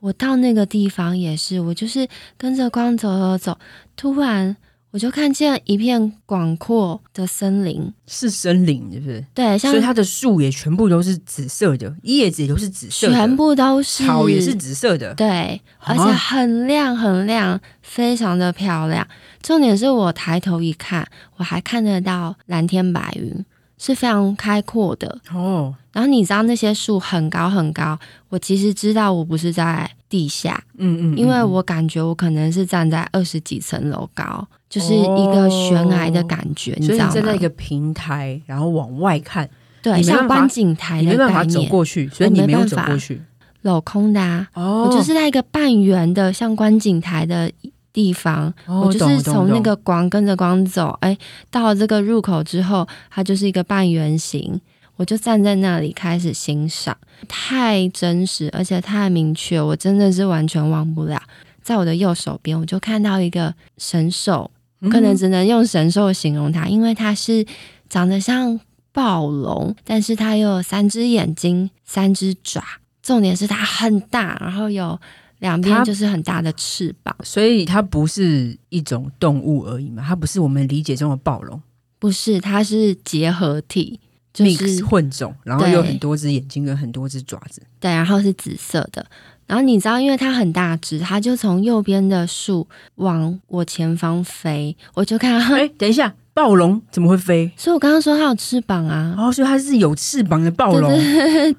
[0.00, 3.58] 我到那个地方也是，我就是跟着光走走走，
[3.96, 4.56] 突然。
[4.94, 9.24] 我就看见一片广阔的森林，是森林，是不是？
[9.34, 19.04] 对，像所以它的树也全部都是紫色的，叶子也都是紫色的，全部都是草也是紫色的，对，而且很亮很亮，非常的漂亮。
[19.42, 21.04] 重点是我抬头一看，
[21.38, 23.44] 我还看得到蓝天白云，
[23.76, 25.74] 是非常开阔的哦。
[25.90, 34.46] 然后你知道那些树很高很高，我其实知道我不是在地下，嗯，嗯嗯，因为我感觉我可能是站在二十几层楼高。
[34.74, 37.10] 就是一个悬崖的感觉，哦、你知道吗？
[37.12, 39.48] 所以站在一个平台，然后往外看，
[39.80, 43.22] 对，像观景台的概念，你没办法走过去，所以你没有走过去，
[43.62, 44.48] 镂空的啊。
[44.54, 47.48] 哦，我就是在一个半圆的像观景台的
[47.92, 51.16] 地方，哦、我就是从那个光跟着光走，哎，
[51.52, 54.60] 到了这个入口之后，它就是一个半圆形，
[54.96, 56.96] 我就站在那里开始欣赏，
[57.28, 61.22] 太真实，而且太明确，我真的是完全忘不了。
[61.62, 64.50] 在我的右手边，我就看到一个神兽。
[64.90, 67.46] 可能只能用神兽形容它，因为它是
[67.88, 68.58] 长得像
[68.92, 72.62] 暴龙，但是它又有三只眼睛、三只爪，
[73.02, 74.98] 重点是它很大，然后有
[75.40, 81.60] 两边就是很大的翅膀，所以它不是一种动物而已嘛，它不是我们理解中的暴龙，
[81.98, 83.98] 不是，它是结合体，
[84.32, 89.04] 就是混种，然后有很多只眼睛跟很多只爪子，对，然后是紫色的。
[89.46, 95.56] 然后你知道，因为它很大只，它就从右边的树往我前方飞，我就看到。
[95.56, 97.52] 哎， 等一下，暴龙怎么会飞？
[97.56, 99.14] 所以我刚刚说它有翅膀啊。
[99.18, 100.90] 哦，所以它是有翅膀的暴龙。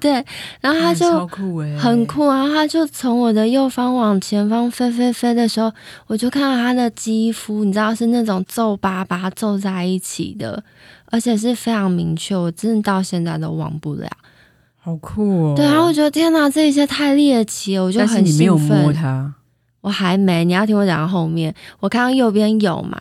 [0.00, 0.12] 对。
[0.60, 2.46] 然后它就超酷哎，很酷啊！
[2.48, 5.72] 它就从我的右方往前方飞飞飞的时候，
[6.08, 10.62] 我就看到它的肌肤，你知道是那种皱巴巴皱在一起的，
[11.06, 14.10] 而且是非常明确，我真的到现在都忘不了。
[14.86, 15.54] 好酷哦！
[15.56, 18.22] 对然后，我觉得天哪，这一切太猎奇了，我就很兴奋。
[18.22, 19.34] 但是你没有摸它，
[19.80, 20.44] 我还没。
[20.44, 22.96] 你要听我讲到后面，我看到右边有嘛，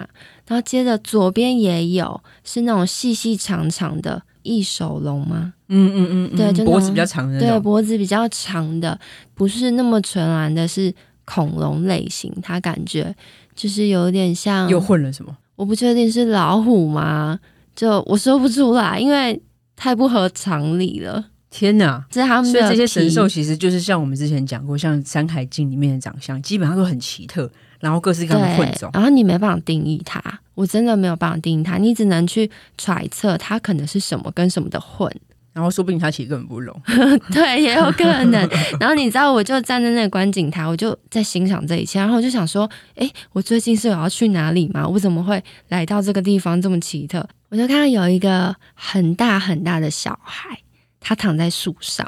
[0.47, 5.53] 然后接着左边也有，是那种细细长长的翼手龙吗？
[5.67, 8.99] 嗯嗯嗯，嗯，对，就脖子比较长的，对，脖子比较长的，
[9.35, 10.91] 不是那么纯蓝的，是
[11.23, 12.33] 恐龙类型。
[12.41, 13.15] 它感觉
[13.53, 15.37] 就是有点像，又混了什么？
[15.55, 17.39] 我不确定是老虎吗？
[17.75, 19.39] 就我说不出来，因为
[19.75, 21.25] 太不合常理了。
[21.55, 22.03] 天呐！
[22.11, 30.21] 这是他们的，所以这些神兽其实就是像我们之前讲过，像《山海经》里面的长相，基本上都很奇特，然后各式各样的混种，然后你没办法定义它，
[30.53, 35.09] 我真的没有办法定义它，你只能去揣测它可能是什么跟什么的混，
[35.53, 36.77] 然后说不定它其实根本不聋，
[37.31, 38.49] 对，也有可能。
[38.77, 44.85] 然后你知道，我就站在那个观景台，我就在欣赏这一切，然后我就想说，哎，我最近是有要去哪里吗？
[44.85, 47.25] 我怎么会来到这个地方这么奇特？
[47.47, 50.59] 我就看到有一个很大很大的小孩。
[51.07, 52.03] 他躺在树上，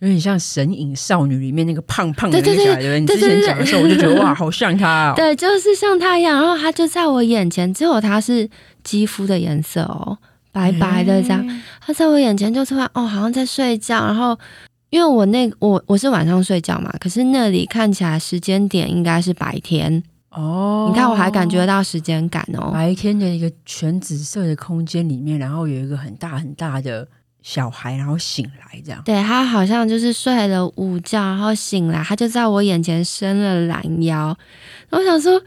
[0.00, 2.76] 有点像《神隐少女》里面那个胖胖的那个小孩。
[2.76, 5.14] 对对对，你之前讲的时候，我就觉得 哇，好像他哦。
[5.16, 6.38] 对，就是像他一样。
[6.38, 8.46] 然后他就在我眼前，只有他是
[8.84, 10.18] 肌肤的颜色哦，
[10.52, 11.48] 白白的这样。
[11.48, 14.04] 欸、他在我眼前就突然哦，好像在睡觉。
[14.04, 14.38] 然后
[14.90, 20.02] 因为我那我我是晚上睡觉嘛，可是那里看起来时间点应该是白天
[20.32, 20.88] 哦。
[20.90, 27.08] 你看我还感觉到时间感哦，白天的一个全紫色的空间里面，然后有一个很大很大的。
[27.42, 29.02] 小孩，然后醒来这样。
[29.04, 34.36] 对，他好像就是睡了午觉，然后醒来，他就在我眼前伸了懒腰。
[34.90, 35.42] 我想说，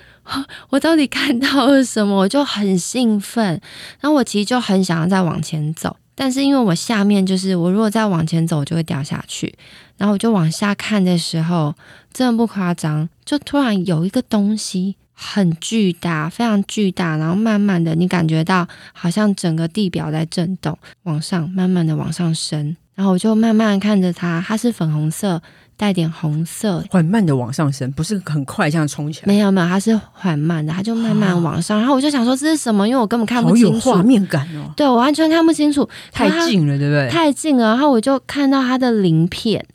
[0.70, 2.16] 我到底看到了什么？
[2.16, 3.62] 我就很兴奋。
[4.00, 9.56] 然后我其实就很想要再往前走，但是因为我下面就是我如果再往前走，我就会掉下去。
[9.98, 11.74] 然后我就往下看的时候，
[12.12, 14.98] 真的不夸张，就突然有一个东西。
[15.16, 22.76] 很巨大，非常巨大，然后慢慢的，你感觉到好像整个地表在震动，往上，慢慢的往上升。
[22.94, 25.42] 然后我就慢慢看着它，它是粉红色，
[25.76, 29.28] 带点红色，缓慢的往上升，不是很快这样冲起来。
[29.28, 31.78] 没有没有，它是缓慢的，它就慢慢往上。
[31.78, 32.88] 然后我就想说这是什么？
[32.88, 34.72] 因为我根本看不清楚，有画面感哦。
[34.78, 37.10] 对，我完全看不清楚，太近了，对不对？
[37.10, 37.66] 太近了。
[37.66, 39.66] 然后我就看到它的鳞片，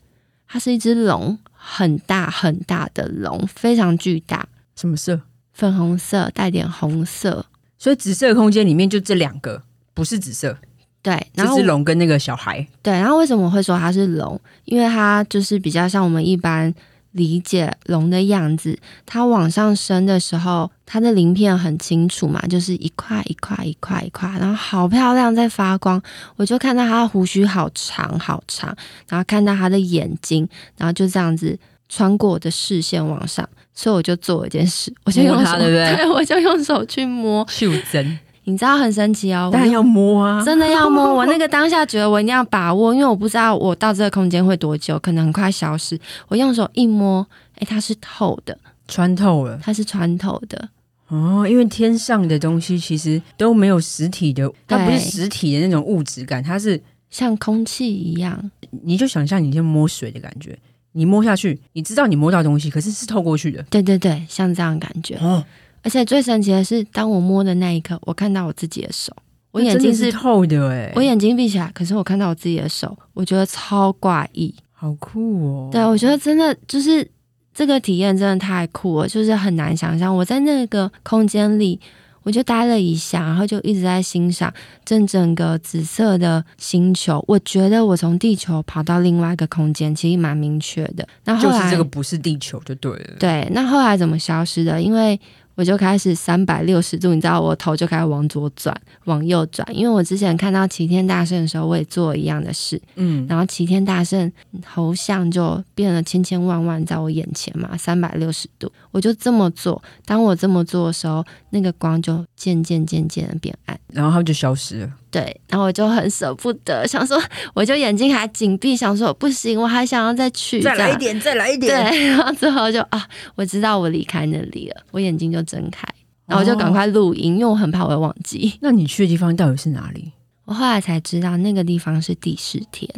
[0.49, 4.47] 它是一只龙，很大很大的龙，非常巨大。
[4.77, 5.21] 什么色？
[5.61, 7.45] 粉红色带点红色，
[7.79, 10.57] 所以紫色空间里面就这两个，不是紫色。
[11.03, 12.67] 对，然后这只龙跟那个小孩。
[12.83, 14.41] 对，然后为什么我会说它是龙？
[14.65, 16.73] 因为它就是比较像我们一般
[17.13, 18.79] 理解龙的样子。
[19.05, 26.03] 它往上升的时候，它的鳞片很清楚嘛，就是一块一块一块一块，然后好漂亮，在发光。
[26.37, 28.75] 我就看到它的胡须好长好长，
[29.09, 30.49] 然后看到它的眼睛，
[30.79, 31.59] 然后就这样子
[31.91, 33.47] 穿过我的视线往上。
[33.75, 35.97] 所以我就做了一件事，我就用手，对不对？
[35.97, 37.47] 对，我就用手去摸。
[37.49, 41.15] 袖珍，你知道很神奇哦，当然要摸啊，真的要摸。
[41.15, 45.99] 我那个当下觉得我一定要把握，因为我不知道我到这个空间会多久，可能很快消失。
[46.29, 48.59] 我用手一摸，哎，它是透的，
[48.89, 50.69] 穿透了，它是穿透的。
[51.09, 58.51] 哦，因为天上的东西其实都没有实体的，它不是实体的那种物质感，它是像空气一样。
[58.85, 60.57] 你就想象你在摸水的感觉。
[60.93, 63.63] 你摸下去，你知道你摸到东西，可是是透过去的。
[63.71, 65.17] 对对对，像这样感觉。
[65.17, 65.45] 哦，
[65.83, 69.15] 而且最神奇的是，当我摸的那一刻，我看到我自己的手，
[69.51, 75.69] 我眼睛是，是透的诶，我眼睛闭起来，可是我看到我自己的手，我觉得超怪异，好酷哦。
[75.71, 77.09] 对，我觉得真的就是
[77.55, 81.79] 这个体验真的太酷了，就是很难想象我在那个空间里。
[82.23, 84.53] 我就待了一下，然后就一直在欣赏
[84.85, 87.25] 这整个紫色的星球。
[87.27, 91.07] 我觉得我从地球跑到另外一个空间，其实蛮明确的。
[91.25, 93.17] 那后来就是这个不是地球就对了。
[93.19, 94.81] 对，那后来怎么消失的？
[94.81, 95.19] 因为
[95.57, 99.67] 我就开始三百六十度，你知道，我头就开始往左转，往右转。
[99.75, 102.81] 因为我之前看到齐天大圣的时候，我也做一样的事。
[102.95, 104.31] 嗯，然后齐天大圣
[104.63, 109.83] 头像就变了千千万万在我眼前嘛，三百六十度，我就这么做。
[110.05, 114.91] 当我这么做的时候，那个光就渐渐渐渐的变暗，然后它就消失了。
[115.11, 117.21] 对，然后我就很舍不得，想说，
[117.55, 121.91] 我就眼睛还紧闭，想说不行，我还想要再去，再来一点， 再来一点。
[121.91, 125.87] 对，然后之后就啊，我知道我离开那里了，我眼睛就睁开，
[126.27, 128.55] 然后我就赶快录音，哦，因为我很怕我会忘记。
[128.61, 130.13] 那你去的地方到底是哪里？
[130.45, 132.89] 我后来才知道，那个地方是第四天。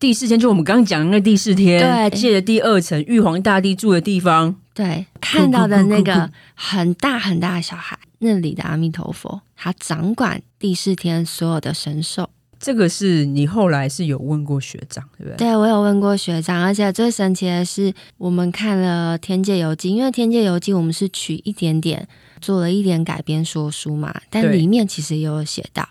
[0.00, 7.98] 第四天就我们刚刚讲的那第四天，对，借的第二层玉皇大帝住的地方，对，看到的那个很大很大的小孩。
[8.20, 12.30] 那里的阿弥陀佛，他掌管第四天所有的神兽。
[12.60, 15.36] 这个是你后来是有问过学长，对不对？
[15.36, 22.06] 对，我有问过学长，而且最神奇的是，我们看了《天界游记》，因为《天界游记》我们是取一点点，
[22.40, 25.88] 做了一点改编说书嘛，但里面其实也有写到。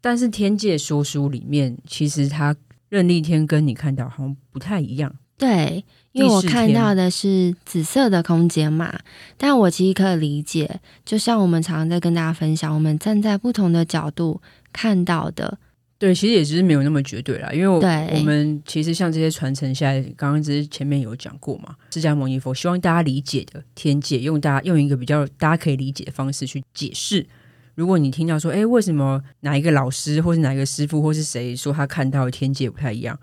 [0.00, 2.54] 但是《天界说书》里面，其实他
[2.88, 5.12] 任立天跟你看到好像不太一样。
[5.36, 5.84] 对。
[6.12, 8.98] 因为我看到的是紫色的空间嘛，
[9.36, 14.40] 但我其实可以理解，就像我们常常在跟大家分享，我们站在不同的角度
[14.72, 15.58] 看到的，
[15.98, 17.50] 对，其实也只是没有那么绝对啦。
[17.52, 27.26] 因为我，我们其实像这些传承下来，刚刚只是前面有讲过嘛，释迦牟尼佛希望大家理解的天界，用大家用一个比较大家可以理解的方式去解释。
[27.74, 33.16] 如果你听到说，哎，为什么哪一个老师，或是哪一个师傅，或是谁说他看到的天界不太一样？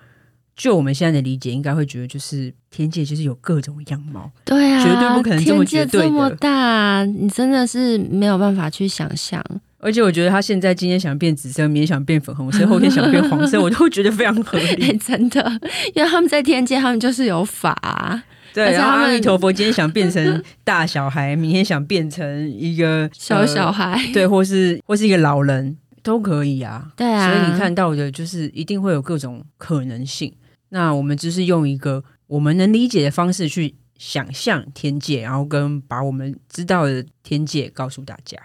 [0.55, 6.07] 就我们现在的理解，应该会觉得就是天界就是有各种样貌，对啊，绝对不可能这么绝对的。
[6.07, 9.43] 这么大，你真的是没有办法去想象。
[9.79, 14.87] 而且我觉得他现在今天想变紫色，明天想变粉红色，后天想变黄色， 我都觉得非常合理。
[14.87, 15.59] 欸，真的，
[15.93, 18.23] 因为他们在天界，他们就是有法啊。
[18.53, 26.87] 对，然后阿弥陀佛今天想变成大小孩，明天想变成一个 小小孩，呃，对，或是或是一个老人都可以啊。
[26.95, 30.33] 对啊，所以你看到的就是一定会有各种可能性。
[30.70, 38.38] 那我们只是用一个我们能理解的方式去想象天界，然后跟把我们知道的天界告诉大家。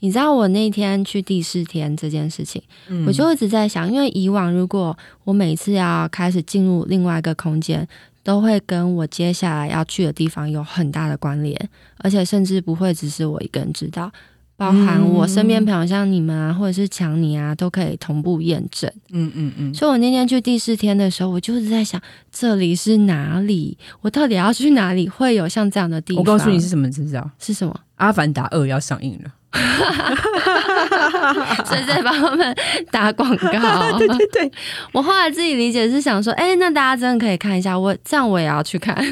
[0.00, 7.88] 你知道我那天去第四天这件事情，嗯，我就一直在想，因为以往如果我每次要开始进入另外一个空间，
[8.22, 11.58] 都会跟我接下来要去的地方有很大的关联，
[11.96, 14.12] 而且甚至不会只是我一个人知道。
[14.56, 18.88] 包含我身边朋友，像你们啊，或者是强尼啊，都可以同步验证。
[19.10, 19.74] 嗯嗯嗯。
[19.74, 22.00] 所以我那天去第四天的时候，我就是在想，
[22.30, 23.76] 这里是哪里？
[24.00, 25.08] 我到底要去哪里？
[25.08, 26.20] 会有像这样的地方？
[26.20, 27.28] 我告诉你是什么，知不知道？
[27.40, 27.74] 是什么？
[27.96, 29.30] 《阿凡达二》要上映了。
[31.64, 32.56] 所以在帮他们
[32.90, 33.48] 打广告。
[33.98, 34.52] 对对对。
[34.92, 38.94] 我后来自己理解是想说，哎、欸，那大家真的可以看一下，我这样我也要去看，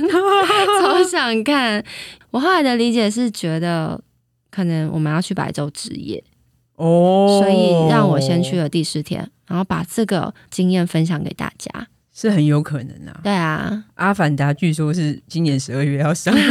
[0.81, 1.83] 超想看。
[2.31, 4.01] 我后来的理解是觉得。
[4.53, 6.23] 可能我们要去白昼之夜
[6.77, 13.21] 哦，所以让我先去了第四天，然后把这个经验分享给大家，是很有可能啊。
[13.25, 16.35] 对啊，《阿凡达》据说是今年十二月要上。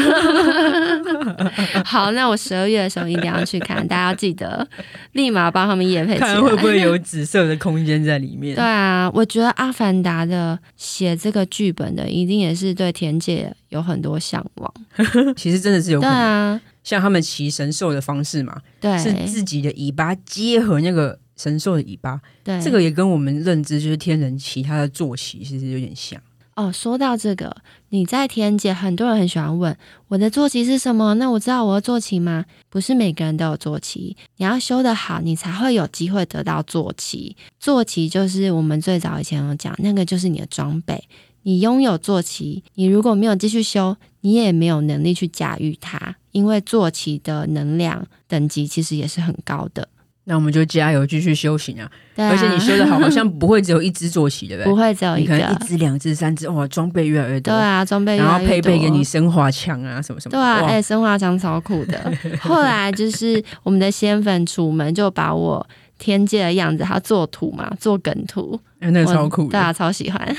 [1.85, 4.67] 好，那我十二月的时候一定要去看，大家要记得
[5.13, 8.55] 立马帮他们业配看会不会有紫色的空间在里面。
[8.55, 14.73] 对啊，我觉得《阿凡达》的写这个剧本的，一定也是对田姐有很多向往。
[15.35, 16.13] 其实真的是有可能。
[16.13, 16.61] 对啊。
[16.83, 26.21] 像他们骑神兽的方式嘛，对，是自己的尾巴结合那个神兽的尾巴，对，这个也跟我们认知就是天人骑他的坐骑其实有点像。
[26.55, 27.55] 哦，说到这个，
[27.89, 29.75] 你在天界，很多人很喜欢问
[30.09, 31.13] 我的坐骑是什么？
[31.13, 32.43] 那我知道我的坐骑吗？
[32.69, 37.37] 不是每个人都有坐骑，你要修得好，你才会有机会得到坐骑。
[37.57, 41.01] 坐骑就是我们最早以前有讲，那个就是你的装备。
[41.43, 49.87] 你拥有坐骑，你如果没有继续修，你也没有能力去驾驭它，因为坐骑的能量等级其实也是很高的。
[50.25, 51.91] 那我们就加油继续修行啊！
[52.15, 54.71] 而且你修的好，好像不会只有一只坐骑，对不对？
[54.71, 57.51] 不会只有一个，你可能一只、两只、三只，哇，装备越来越多。
[57.51, 60.37] 对啊，装备越来越多，然后配备给你生化枪啊，什么什么。
[60.37, 61.99] 对啊，哎、欸，生化枪超酷的。
[62.39, 65.67] 后来就是我们的仙粉楚门就把我
[65.97, 70.37] 天界的样子，他做图嘛，做梗图，欸、那个超酷的，对啊，超喜欢。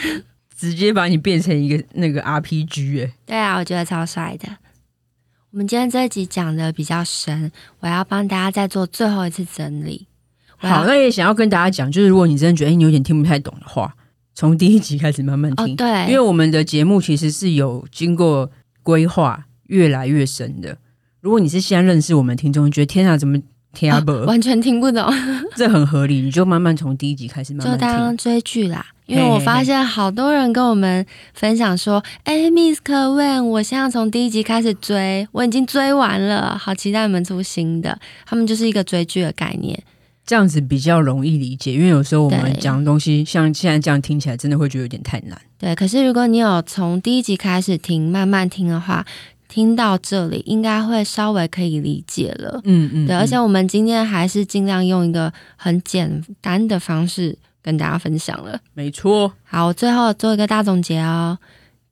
[0.63, 4.49] 直接把你变成一个那个 RPG 哎、欸，对啊，我觉得超帅的。
[5.51, 7.51] 我们今天这一集讲的比较深，
[7.81, 10.07] 我要帮大家再做最后一次整理。
[10.59, 13.93] 好，那也想要跟大家讲，就是如果你真的觉得你有点听不太懂的话，
[14.37, 15.65] 从第一集开始慢慢听。
[15.65, 18.49] 哦，对，因为我们的节目其实是有经过
[18.85, 20.79] 规划，越来越深的。
[21.21, 23.37] 如果你是现在认识我们听众，觉得天啊，怎么
[23.73, 23.93] 听
[24.27, 25.05] 完全听不懂，
[25.57, 28.87] 这很合理，你就慢慢从第一集开始慢慢，就当追剧啦。
[29.07, 31.05] 因为我发现好多人跟我们
[31.35, 39.79] 分享说：“哎、欸、，Miss 可问，我现在从第一集开始追，我已经追完了，好期待你们出新的。”他们就是一个追剧的概念，
[40.25, 41.75] 这样子比较容易理解。
[41.75, 45.39] 因为有时候我们讲的东西，像现在这样听起来，真的会觉得有点太难。
[45.59, 49.05] 对，可是如果你有从第一集开始听，慢慢听的话，
[49.53, 52.59] 听到这里应该会稍微可以理解了。
[52.65, 57.37] 嗯嗯，对，而且我们今天还是尽量用一个很简单的方式。
[57.65, 59.33] 跟大家分享了，没错。
[59.45, 61.39] 好，最后做一个大总结哦。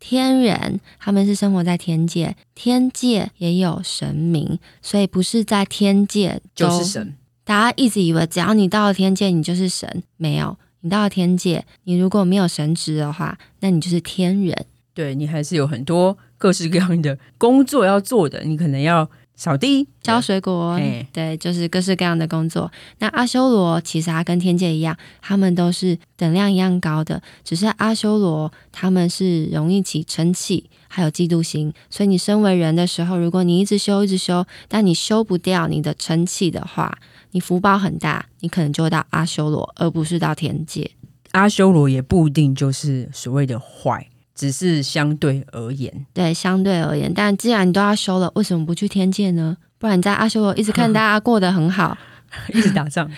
[0.00, 7.14] 天人他们是生活在天界，天界也有神明，所以不是在天界就是神。
[7.44, 10.56] 大家一直以为只要你到了天界，你就是神，没有。
[10.80, 14.66] 你到了天界，你如果没有神职的话，那你就是天人。
[14.94, 19.10] 对，你还是有很多各式各样的工作要做的，你可能要。
[19.36, 20.78] 扫地、浇水果，
[21.14, 22.70] 对，就是各式各样的工作。
[22.98, 31.72] 那阿修罗其实他跟天界一样，他们都是等量一样高的，只是阿修罗他们是容易起嗔气，还有嫉妒心。
[31.88, 36.98] 所以你身为人的时候，如果你一直修，一直修，但你修不掉你的嗔气的话，
[37.30, 40.90] 你福报很大，你可能就会到阿修罗，而不是到天界。
[41.30, 44.06] 阿修罗也不一定就是所谓的坏。
[44.34, 47.12] 只是相对而言，对，相对而言。
[47.14, 49.56] 但既然你都要修了，为什么不去天界呢？
[49.78, 51.96] 不然你在阿修罗一直看大家过得很好，
[52.52, 53.10] 一直打仗，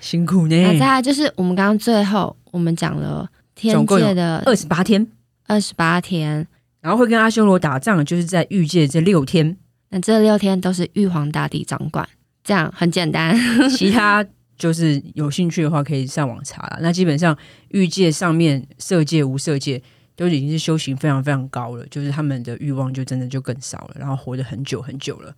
[0.00, 0.62] 辛苦呢。
[0.62, 5.06] 那再来就是我们刚刚最后我们讲了天界的二十八天，
[5.46, 6.46] 二十八天，
[6.80, 9.56] 然后会跟阿修罗打仗，就是在欲界这六天。
[9.90, 12.08] 那这六天都是玉皇大帝掌管，
[12.42, 13.38] 这样很简单。
[13.76, 14.24] 其他
[14.58, 16.78] 就是有兴趣的话可以上网查了。
[16.80, 17.36] 那基本上
[17.68, 19.82] 欲界上面色界无色界。
[20.16, 25.34] 都已经是修行非常非常高了，就是他们的欲望就真的就更少了，然后活得很久很久了。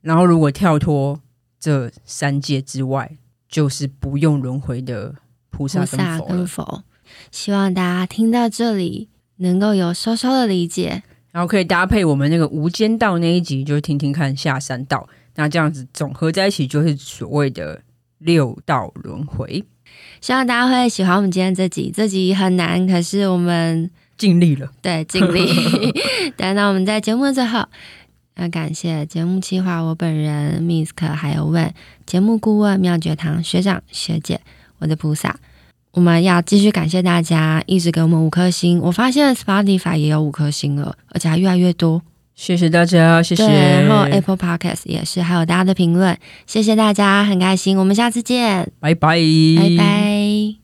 [0.00, 1.20] 然后如果跳脱
[1.58, 3.18] 这三界之外，
[3.48, 5.16] 就是不用轮回的
[5.50, 6.84] 菩萨跟佛，跟佛。
[7.32, 9.08] 希望大家听到这里
[9.38, 11.02] 能够有稍稍的理解，
[11.32, 15.08] 然后可以搭配我们那个无间道那一集，就是听听看下三道。
[15.34, 17.82] 那这样子总合在一起，就是所谓的
[18.18, 19.64] 六道轮回。
[20.20, 23.90] 希望大家会喜欢我们今天这集，这集很难，可是我们。
[24.20, 25.46] 尽力了，对，尽力。
[26.36, 27.64] 对，那我们在节目的最后，
[28.36, 31.72] 要感谢节目企划我本人 Misk，还有问
[32.04, 34.38] 节目顾问妙觉堂学长学姐，
[34.80, 35.34] 我的菩萨。
[35.92, 42.02] 我们要继续感谢大家一直给我们五颗星，我发现 Spotify 也有五颗星了，而且还越来越多。
[42.36, 43.44] 谢谢大家，谢谢。
[43.46, 46.16] 然后 Apple Podcast 也是，还有大家的评论，
[46.46, 47.78] 谢谢大家，很开心。
[47.78, 49.18] 我们下次见，拜拜，
[49.56, 50.59] 拜拜。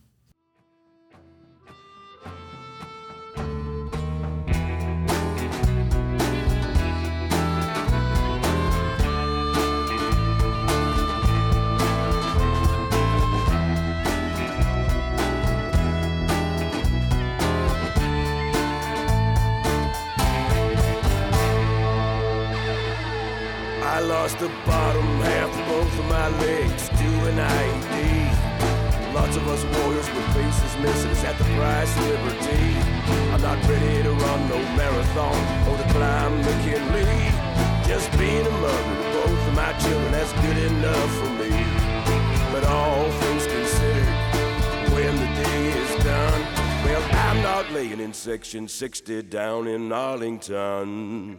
[24.27, 29.13] lost the bottom half of both of my legs to an IED.
[29.13, 32.75] Lots of us warriors with faces missing at the price of liberty.
[33.31, 37.31] I'm not ready to run no marathon or to climb McKinley.
[37.87, 41.51] Just being a mother to both of my children, that's good enough for me.
[42.51, 44.11] But all things considered,
[44.91, 46.41] when the day is done,
[46.83, 51.37] well, I'm not laying in section 60 down in Arlington.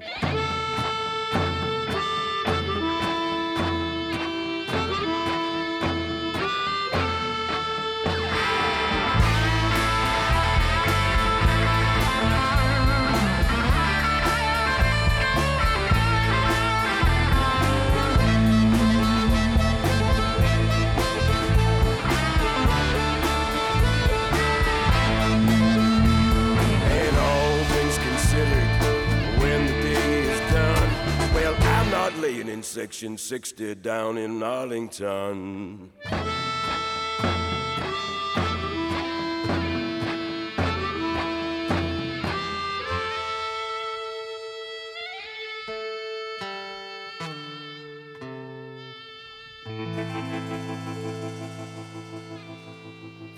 [32.49, 35.93] In section 60 down in Arlington.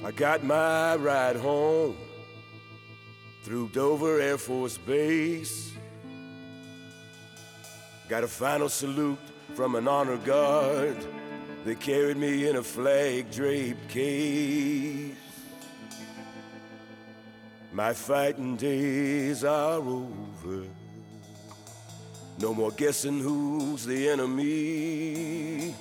[0.03, 1.97] I got my ride home
[3.43, 5.73] through Dover Air Force Base.
[8.11, 9.21] Got a final salute
[9.55, 10.97] from an honor guard.
[11.65, 15.15] They carried me in a flag draped case.
[17.73, 20.65] My fighting days are over.
[22.41, 25.73] No more guessing who's the enemy.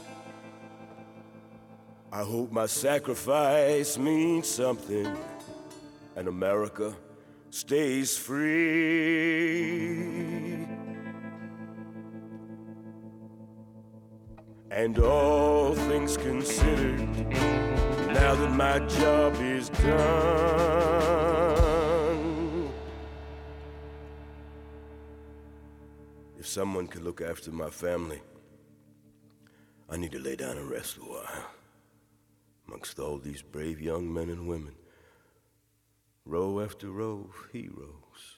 [2.11, 5.17] I hope my sacrifice means something
[6.15, 6.93] and America
[7.49, 9.79] stays free.
[14.81, 17.01] And all things considered,
[18.13, 19.89] now that my job is done,
[26.37, 28.21] if someone could look after my family,
[29.89, 31.49] I need to lay down and rest a while
[32.65, 34.75] amongst all these brave young men and women,
[36.23, 38.37] row after row of heroes.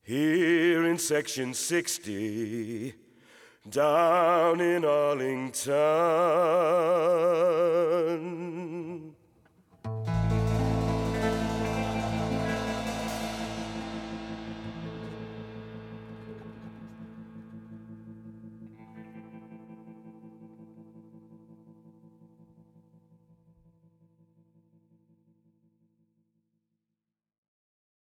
[0.00, 2.94] Here in section 60,
[3.70, 5.58] down in Arlington.